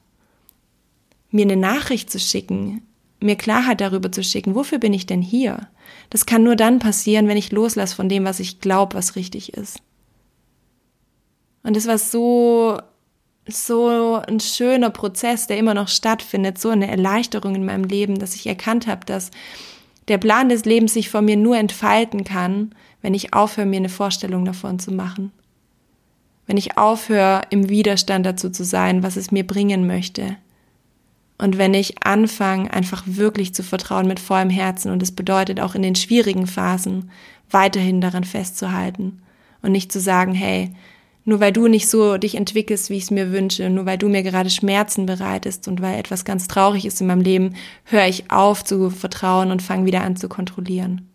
mir 1.34 1.42
eine 1.42 1.56
Nachricht 1.56 2.10
zu 2.10 2.18
schicken, 2.18 2.82
mir 3.20 3.36
Klarheit 3.36 3.80
darüber 3.80 4.10
zu 4.12 4.22
schicken, 4.22 4.54
wofür 4.54 4.78
bin 4.78 4.92
ich 4.92 5.06
denn 5.06 5.22
hier? 5.22 5.68
Das 6.10 6.26
kann 6.26 6.44
nur 6.44 6.56
dann 6.56 6.78
passieren, 6.78 7.28
wenn 7.28 7.36
ich 7.36 7.52
loslasse 7.52 7.94
von 7.96 8.08
dem, 8.08 8.24
was 8.24 8.40
ich 8.40 8.60
glaube, 8.60 8.94
was 8.94 9.16
richtig 9.16 9.54
ist. 9.54 9.78
Und 11.62 11.76
es 11.76 11.86
war 11.86 11.98
so, 11.98 12.78
so 13.48 14.20
ein 14.26 14.40
schöner 14.40 14.90
Prozess, 14.90 15.46
der 15.46 15.58
immer 15.58 15.74
noch 15.74 15.88
stattfindet, 15.88 16.58
so 16.58 16.68
eine 16.68 16.88
Erleichterung 16.88 17.54
in 17.54 17.64
meinem 17.64 17.84
Leben, 17.84 18.18
dass 18.18 18.34
ich 18.34 18.46
erkannt 18.46 18.86
habe, 18.86 19.04
dass 19.06 19.30
der 20.08 20.18
Plan 20.18 20.50
des 20.50 20.66
Lebens 20.66 20.92
sich 20.92 21.08
von 21.08 21.24
mir 21.24 21.36
nur 21.36 21.56
entfalten 21.56 22.24
kann, 22.24 22.74
wenn 23.00 23.14
ich 23.14 23.34
aufhöre, 23.34 23.66
mir 23.66 23.78
eine 23.78 23.88
Vorstellung 23.88 24.44
davon 24.44 24.78
zu 24.78 24.92
machen. 24.92 25.32
Wenn 26.46 26.58
ich 26.58 26.76
aufhöre, 26.76 27.42
im 27.48 27.70
Widerstand 27.70 28.26
dazu 28.26 28.50
zu 28.50 28.64
sein, 28.64 29.02
was 29.02 29.16
es 29.16 29.30
mir 29.30 29.46
bringen 29.46 29.86
möchte. 29.86 30.36
Und 31.36 31.58
wenn 31.58 31.74
ich 31.74 32.04
anfange, 32.04 32.72
einfach 32.72 33.02
wirklich 33.06 33.54
zu 33.54 33.62
vertrauen 33.62 34.06
mit 34.06 34.20
vollem 34.20 34.50
Herzen, 34.50 34.92
und 34.92 35.02
es 35.02 35.12
bedeutet 35.12 35.60
auch 35.60 35.74
in 35.74 35.82
den 35.82 35.96
schwierigen 35.96 36.46
Phasen 36.46 37.10
weiterhin 37.50 38.00
daran 38.00 38.24
festzuhalten 38.24 39.22
und 39.62 39.72
nicht 39.72 39.90
zu 39.90 40.00
sagen, 40.00 40.32
hey, 40.32 40.72
nur 41.24 41.40
weil 41.40 41.52
du 41.52 41.68
nicht 41.68 41.88
so 41.88 42.18
dich 42.18 42.34
entwickelst, 42.34 42.90
wie 42.90 42.96
ich 42.96 43.04
es 43.04 43.10
mir 43.10 43.32
wünsche, 43.32 43.70
nur 43.70 43.86
weil 43.86 43.96
du 43.96 44.08
mir 44.08 44.22
gerade 44.22 44.50
Schmerzen 44.50 45.06
bereitest 45.06 45.66
und 45.68 45.80
weil 45.80 45.98
etwas 45.98 46.24
ganz 46.24 46.48
traurig 46.48 46.84
ist 46.84 47.00
in 47.00 47.06
meinem 47.06 47.22
Leben, 47.22 47.54
höre 47.84 48.06
ich 48.06 48.30
auf 48.30 48.62
zu 48.62 48.90
vertrauen 48.90 49.50
und 49.50 49.62
fange 49.62 49.86
wieder 49.86 50.02
an 50.02 50.16
zu 50.16 50.28
kontrollieren. 50.28 51.08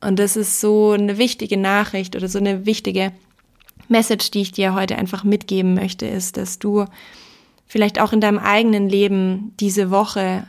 Und 0.00 0.20
das 0.20 0.36
ist 0.36 0.60
so 0.60 0.92
eine 0.92 1.18
wichtige 1.18 1.56
Nachricht 1.56 2.14
oder 2.14 2.28
so 2.28 2.38
eine 2.38 2.66
wichtige 2.66 3.12
Message, 3.88 4.30
die 4.30 4.42
ich 4.42 4.52
dir 4.52 4.74
heute 4.74 4.96
einfach 4.96 5.24
mitgeben 5.24 5.74
möchte, 5.74 6.06
ist, 6.06 6.36
dass 6.36 6.60
du 6.60 6.84
vielleicht 7.68 8.00
auch 8.00 8.12
in 8.12 8.20
deinem 8.20 8.38
eigenen 8.38 8.88
Leben 8.88 9.52
diese 9.60 9.90
Woche 9.90 10.46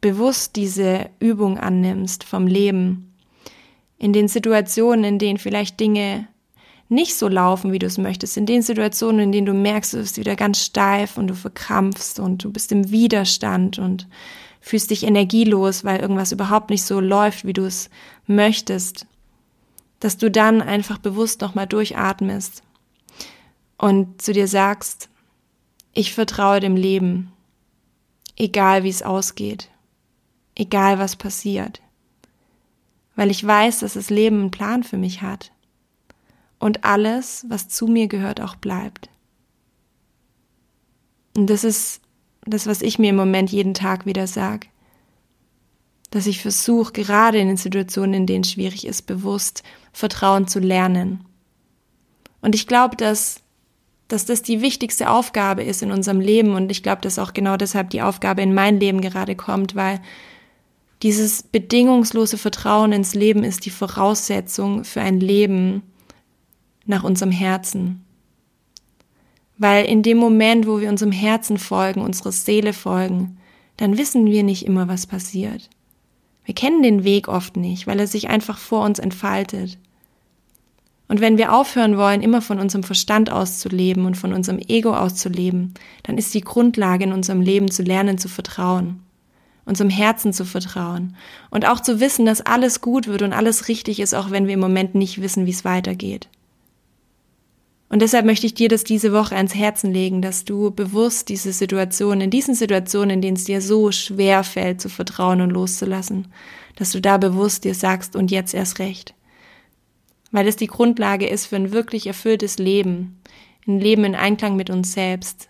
bewusst 0.00 0.56
diese 0.56 1.10
Übung 1.20 1.58
annimmst 1.58 2.24
vom 2.24 2.46
Leben. 2.46 3.14
In 3.98 4.12
den 4.12 4.26
Situationen, 4.26 5.04
in 5.04 5.18
denen 5.18 5.38
vielleicht 5.38 5.78
Dinge 5.78 6.26
nicht 6.88 7.14
so 7.16 7.28
laufen, 7.28 7.72
wie 7.72 7.78
du 7.78 7.86
es 7.86 7.98
möchtest, 7.98 8.36
in 8.36 8.46
den 8.46 8.62
Situationen, 8.62 9.20
in 9.20 9.32
denen 9.32 9.46
du 9.46 9.54
merkst, 9.54 9.94
du 9.94 9.98
bist 9.98 10.18
wieder 10.18 10.34
ganz 10.34 10.64
steif 10.64 11.16
und 11.16 11.28
du 11.28 11.34
verkrampfst 11.34 12.18
und 12.18 12.42
du 12.44 12.50
bist 12.50 12.72
im 12.72 12.90
Widerstand 12.90 13.78
und 13.78 14.08
fühlst 14.60 14.90
dich 14.90 15.04
energielos, 15.04 15.84
weil 15.84 16.00
irgendwas 16.00 16.32
überhaupt 16.32 16.70
nicht 16.70 16.82
so 16.82 17.00
läuft, 17.00 17.46
wie 17.46 17.52
du 17.52 17.64
es 17.64 17.88
möchtest, 18.26 19.06
dass 20.00 20.18
du 20.18 20.30
dann 20.30 20.60
einfach 20.60 20.98
bewusst 20.98 21.40
nochmal 21.40 21.66
durchatmest 21.66 22.62
und 23.78 24.20
zu 24.20 24.32
dir 24.32 24.48
sagst, 24.48 25.08
ich 25.92 26.14
vertraue 26.14 26.60
dem 26.60 26.76
Leben, 26.76 27.32
egal 28.36 28.82
wie 28.84 28.88
es 28.88 29.02
ausgeht, 29.02 29.68
egal 30.54 30.98
was 30.98 31.16
passiert, 31.16 31.82
weil 33.14 33.30
ich 33.30 33.46
weiß, 33.46 33.80
dass 33.80 33.94
das 33.94 34.10
Leben 34.10 34.40
einen 34.40 34.50
Plan 34.50 34.84
für 34.84 34.96
mich 34.96 35.22
hat 35.22 35.52
und 36.58 36.84
alles, 36.84 37.44
was 37.48 37.68
zu 37.68 37.86
mir 37.86 38.08
gehört, 38.08 38.40
auch 38.40 38.56
bleibt. 38.56 39.10
Und 41.36 41.48
das 41.48 41.64
ist 41.64 42.00
das, 42.44 42.66
was 42.66 42.82
ich 42.82 42.98
mir 42.98 43.10
im 43.10 43.16
Moment 43.16 43.50
jeden 43.50 43.74
Tag 43.74 44.06
wieder 44.06 44.26
sage. 44.26 44.68
Dass 46.10 46.26
ich 46.26 46.42
versuche, 46.42 46.92
gerade 46.92 47.38
in 47.38 47.48
den 47.48 47.56
Situationen, 47.56 48.14
in 48.14 48.26
denen 48.26 48.44
es 48.44 48.52
schwierig 48.52 48.86
ist, 48.86 49.02
bewusst 49.02 49.62
Vertrauen 49.92 50.46
zu 50.46 50.58
lernen. 50.58 51.24
Und 52.42 52.54
ich 52.54 52.66
glaube, 52.66 52.96
dass 52.96 53.41
dass 54.12 54.24
das 54.26 54.42
die 54.42 54.60
wichtigste 54.60 55.10
Aufgabe 55.10 55.62
ist 55.62 55.82
in 55.82 55.90
unserem 55.90 56.20
Leben 56.20 56.54
und 56.54 56.70
ich 56.70 56.82
glaube, 56.82 57.00
dass 57.00 57.18
auch 57.18 57.32
genau 57.32 57.56
deshalb 57.56 57.90
die 57.90 58.02
Aufgabe 58.02 58.42
in 58.42 58.54
mein 58.54 58.78
Leben 58.78 59.00
gerade 59.00 59.34
kommt, 59.34 59.74
weil 59.74 60.00
dieses 61.02 61.42
bedingungslose 61.42 62.38
Vertrauen 62.38 62.92
ins 62.92 63.14
Leben 63.14 63.42
ist 63.42 63.66
die 63.66 63.70
Voraussetzung 63.70 64.84
für 64.84 65.00
ein 65.00 65.18
Leben 65.18 65.82
nach 66.86 67.02
unserem 67.02 67.32
Herzen. 67.32 68.04
Weil 69.58 69.84
in 69.84 70.02
dem 70.02 70.18
Moment, 70.18 70.66
wo 70.66 70.80
wir 70.80 70.88
unserem 70.88 71.12
Herzen 71.12 71.58
folgen, 71.58 72.02
unserer 72.02 72.32
Seele 72.32 72.72
folgen, 72.72 73.38
dann 73.76 73.98
wissen 73.98 74.26
wir 74.26 74.42
nicht 74.42 74.64
immer, 74.64 74.88
was 74.88 75.06
passiert. 75.06 75.70
Wir 76.44 76.54
kennen 76.54 76.82
den 76.82 77.04
Weg 77.04 77.28
oft 77.28 77.56
nicht, 77.56 77.86
weil 77.86 77.98
er 77.98 78.06
sich 78.06 78.28
einfach 78.28 78.58
vor 78.58 78.84
uns 78.84 78.98
entfaltet. 78.98 79.78
Und 81.12 81.20
wenn 81.20 81.36
wir 81.36 81.52
aufhören 81.52 81.98
wollen, 81.98 82.22
immer 82.22 82.40
von 82.40 82.58
unserem 82.58 82.84
Verstand 82.84 83.30
auszuleben 83.30 84.06
und 84.06 84.16
von 84.16 84.32
unserem 84.32 84.58
Ego 84.66 84.94
auszuleben, 84.94 85.74
dann 86.04 86.16
ist 86.16 86.32
die 86.32 86.40
Grundlage 86.40 87.04
in 87.04 87.12
unserem 87.12 87.42
Leben 87.42 87.70
zu 87.70 87.82
lernen, 87.82 88.16
zu 88.16 88.30
vertrauen, 88.30 89.02
unserem 89.66 89.90
Herzen 89.90 90.32
zu 90.32 90.46
vertrauen 90.46 91.14
und 91.50 91.68
auch 91.68 91.80
zu 91.80 92.00
wissen, 92.00 92.24
dass 92.24 92.40
alles 92.40 92.80
gut 92.80 93.08
wird 93.08 93.20
und 93.20 93.34
alles 93.34 93.68
richtig 93.68 94.00
ist, 94.00 94.14
auch 94.14 94.30
wenn 94.30 94.46
wir 94.46 94.54
im 94.54 94.60
Moment 94.60 94.94
nicht 94.94 95.20
wissen, 95.20 95.44
wie 95.44 95.50
es 95.50 95.66
weitergeht. 95.66 96.30
Und 97.90 98.00
deshalb 98.00 98.24
möchte 98.24 98.46
ich 98.46 98.54
dir 98.54 98.70
das 98.70 98.82
diese 98.82 99.12
Woche 99.12 99.36
ans 99.36 99.54
Herzen 99.54 99.92
legen, 99.92 100.22
dass 100.22 100.46
du 100.46 100.70
bewusst 100.70 101.28
diese 101.28 101.52
Situation, 101.52 102.22
in 102.22 102.30
diesen 102.30 102.54
Situationen, 102.54 103.10
in 103.10 103.20
denen 103.20 103.36
es 103.36 103.44
dir 103.44 103.60
so 103.60 103.92
schwer 103.92 104.44
fällt, 104.44 104.80
zu 104.80 104.88
vertrauen 104.88 105.42
und 105.42 105.50
loszulassen, 105.50 106.28
dass 106.76 106.90
du 106.90 107.02
da 107.02 107.18
bewusst 107.18 107.64
dir 107.64 107.74
sagst 107.74 108.16
und 108.16 108.30
jetzt 108.30 108.54
erst 108.54 108.78
recht 108.78 109.12
weil 110.32 110.48
es 110.48 110.56
die 110.56 110.66
Grundlage 110.66 111.26
ist 111.28 111.46
für 111.46 111.56
ein 111.56 111.72
wirklich 111.72 112.06
erfülltes 112.06 112.58
Leben, 112.58 113.20
ein 113.66 113.78
Leben 113.78 114.04
in 114.04 114.14
Einklang 114.14 114.56
mit 114.56 114.70
uns 114.70 114.92
selbst, 114.92 115.48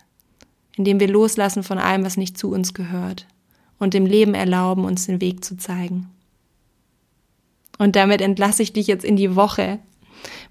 in 0.76 0.84
dem 0.84 1.00
wir 1.00 1.08
loslassen 1.08 1.62
von 1.62 1.78
allem, 1.78 2.04
was 2.04 2.16
nicht 2.16 2.36
zu 2.36 2.50
uns 2.50 2.74
gehört 2.74 3.26
und 3.78 3.94
dem 3.94 4.06
Leben 4.06 4.34
erlauben, 4.34 4.84
uns 4.84 5.06
den 5.06 5.20
Weg 5.20 5.44
zu 5.44 5.56
zeigen. 5.56 6.10
Und 7.78 7.96
damit 7.96 8.20
entlasse 8.20 8.62
ich 8.62 8.72
dich 8.72 8.86
jetzt 8.86 9.04
in 9.04 9.16
die 9.16 9.34
Woche 9.34 9.78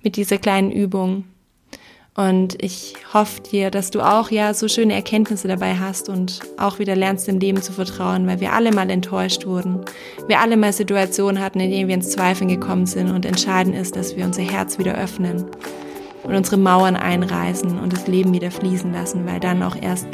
mit 0.04 0.15
dieser 0.15 0.38
kleinen 0.38 0.72
Übung. 0.72 1.26
Und 2.13 2.62
ich 2.62 2.95
hoffe 3.13 3.41
dir, 3.41 3.71
dass 3.71 3.89
du 3.89 4.02
auch 4.02 4.32
ja 4.32 4.54
so 4.54 4.67
schöne 4.67 4.93
Erkenntnisse 4.93 5.47
dabei 5.47 5.76
hast 5.76 6.10
und 6.10 6.41
auch 6.58 6.78
wieder 6.78 6.95
lernst, 6.95 7.28
dem 7.28 7.39
Leben 7.39 7.62
zu 7.62 7.71
vertrauen, 7.71 8.28
weil 8.28 8.41
wir 8.41 8.52
alle 8.52 8.74
mal 8.74 8.89
enttäuscht 8.89 9.45
wurden. 9.45 9.80
Wir 10.28 10.39
alle 10.41 10.58
mal 10.58 10.74
Situationen 10.74 11.41
hatten, 11.41 11.62
in 11.62 11.71
denen 11.71 11.88
wir 11.88 11.95
ins 11.95 12.10
Zweifeln 12.10 12.50
gekommen 12.50 12.86
sind 12.86 13.12
und 13.12 13.26
entscheidend 13.26 13.78
ist, 13.78 13.95
dass 13.95 14.17
wir 14.17 14.26
unser 14.26 14.41
Herz 14.41 14.78
wieder 14.78 14.95
öffnen 14.95 15.45
und 16.24 16.36
unsere 16.36 16.58
Mauern 16.58 16.97
einreißen 16.97 17.80
und 17.80 17.93
das 17.93 18.08
Leben 18.08 18.34
wieder 18.34 18.52
fließen 18.52 18.91
lassen, 18.91 19.26
weil 19.26 19.39
dann 19.39 19.63
auch 19.63 19.82
erst 19.82 20.08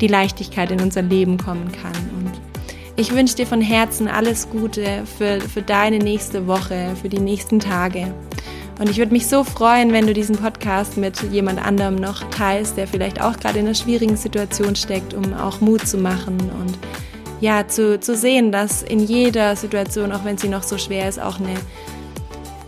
die 0.00 0.06
Leichtigkeit 0.06 0.70
in 0.70 0.80
unser 0.80 1.02
Leben 1.02 1.36
kommen 1.36 1.72
kann. 1.72 1.92
Und 2.16 2.40
ich 2.96 3.12
wünsche 3.12 3.34
dir 3.34 3.46
von 3.46 3.60
Herzen 3.60 4.06
alles 4.06 4.48
Gute 4.50 5.02
für, 5.18 5.40
für 5.40 5.62
deine 5.62 5.98
nächste 5.98 6.46
Woche, 6.46 6.94
für 7.00 7.08
die 7.08 7.18
nächsten 7.18 7.58
Tage. 7.58 8.14
Und 8.80 8.88
ich 8.88 8.96
würde 8.96 9.12
mich 9.12 9.26
so 9.26 9.44
freuen, 9.44 9.92
wenn 9.92 10.06
du 10.06 10.14
diesen 10.14 10.36
Podcast 10.36 10.96
mit 10.96 11.22
jemand 11.30 11.62
anderem 11.62 11.96
noch 11.96 12.30
teilst, 12.30 12.78
der 12.78 12.86
vielleicht 12.86 13.20
auch 13.20 13.36
gerade 13.36 13.58
in 13.58 13.66
einer 13.66 13.74
schwierigen 13.74 14.16
Situation 14.16 14.74
steckt, 14.74 15.12
um 15.12 15.34
auch 15.34 15.60
Mut 15.60 15.86
zu 15.86 15.98
machen 15.98 16.38
und 16.58 16.78
ja, 17.42 17.68
zu, 17.68 18.00
zu 18.00 18.16
sehen, 18.16 18.52
dass 18.52 18.82
in 18.82 19.00
jeder 19.00 19.54
Situation, 19.54 20.12
auch 20.12 20.24
wenn 20.24 20.38
sie 20.38 20.48
noch 20.48 20.62
so 20.62 20.78
schwer 20.78 21.10
ist, 21.10 21.20
auch 21.20 21.38
eine 21.38 21.54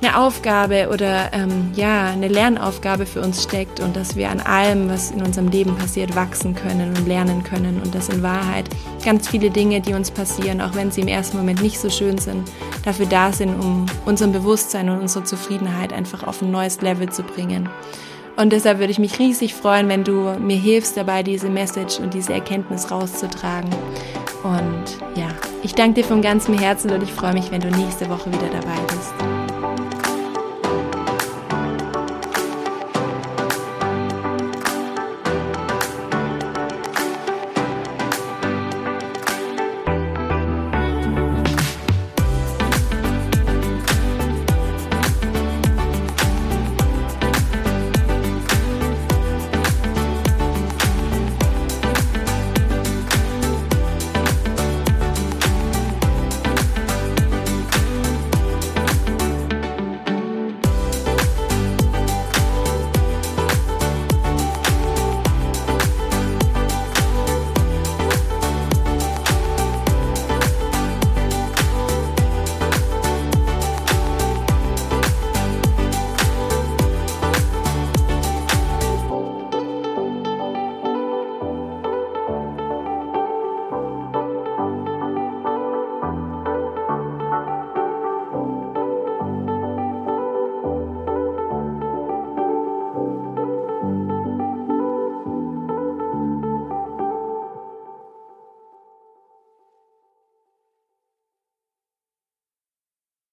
eine 0.03 0.19
Aufgabe 0.19 0.89
oder 0.93 1.33
ähm, 1.33 1.71
ja, 1.77 2.07
eine 2.07 2.27
Lernaufgabe 2.27 3.07
für 3.07 3.21
uns 3.21 3.43
steckt 3.43 3.79
und 3.81 3.95
dass 3.95 4.17
wir 4.17 4.31
an 4.31 4.41
allem, 4.41 4.89
was 4.89 5.13
in 5.13 5.23
unserem 5.23 5.49
Leben 5.49 5.77
passiert, 5.77 6.17
wachsen 6.17 6.55
können 6.55 6.89
und 6.97 7.07
lernen 7.07 7.45
können 7.45 7.81
und 7.83 7.95
dass 7.95 8.09
in 8.09 8.23
Wahrheit 8.23 8.69
ganz 9.05 9.29
viele 9.29 9.51
Dinge, 9.51 9.81
die 9.81 9.95
uns 9.95 10.11
passieren, 10.11 10.61
auch 10.61 10.75
wenn 10.75 10.91
sie 10.91 11.03
im 11.03 11.09
ersten 11.09 11.37
Moment 11.37 11.63
nicht 11.63 11.79
so 11.79 11.89
schön 11.89 12.19
sind, 12.19 12.51
dafür 12.85 13.07
da 13.07 13.33
sind, 13.33 13.55
um 13.55 13.87
unser 14.05 14.27
Bewusstsein 14.27 14.91
und 14.91 15.01
unsere 15.01 15.25
Zufriedenheit 15.25 15.93
einfach 15.93 16.27
auf 16.27 16.43
ein 16.43 16.51
neues 16.51 16.81
Level 16.81 17.09
zu 17.09 17.23
bringen. 17.23 17.69
Und 18.37 18.53
deshalb 18.53 18.79
würde 18.79 18.91
ich 18.91 18.99
mich 18.99 19.19
riesig 19.19 19.55
freuen, 19.55 19.89
wenn 19.89 20.05
du 20.05 20.35
mir 20.41 20.57
hilfst 20.57 20.97
dabei, 20.97 21.23
diese 21.23 21.49
Message 21.49 22.01
und 22.01 22.15
diese 22.15 22.33
Erkenntnis 22.33 22.91
rauszutragen. 22.91 23.71
Und 24.43 25.21
ja, 25.21 25.29
ich 25.63 25.75
danke 25.75 26.01
dir 26.01 26.05
von 26.05 26.23
ganzem 26.23 26.59
Herzen 26.59 26.91
und 26.91 27.03
ich 27.03 27.13
freue 27.13 27.35
mich, 27.35 27.53
wenn 27.53 27.61
du 27.61 27.69
nächste 27.69 28.09
Woche 28.09 28.33
wieder 28.33 28.49
dabei 28.49 28.81
bist. 28.89 29.32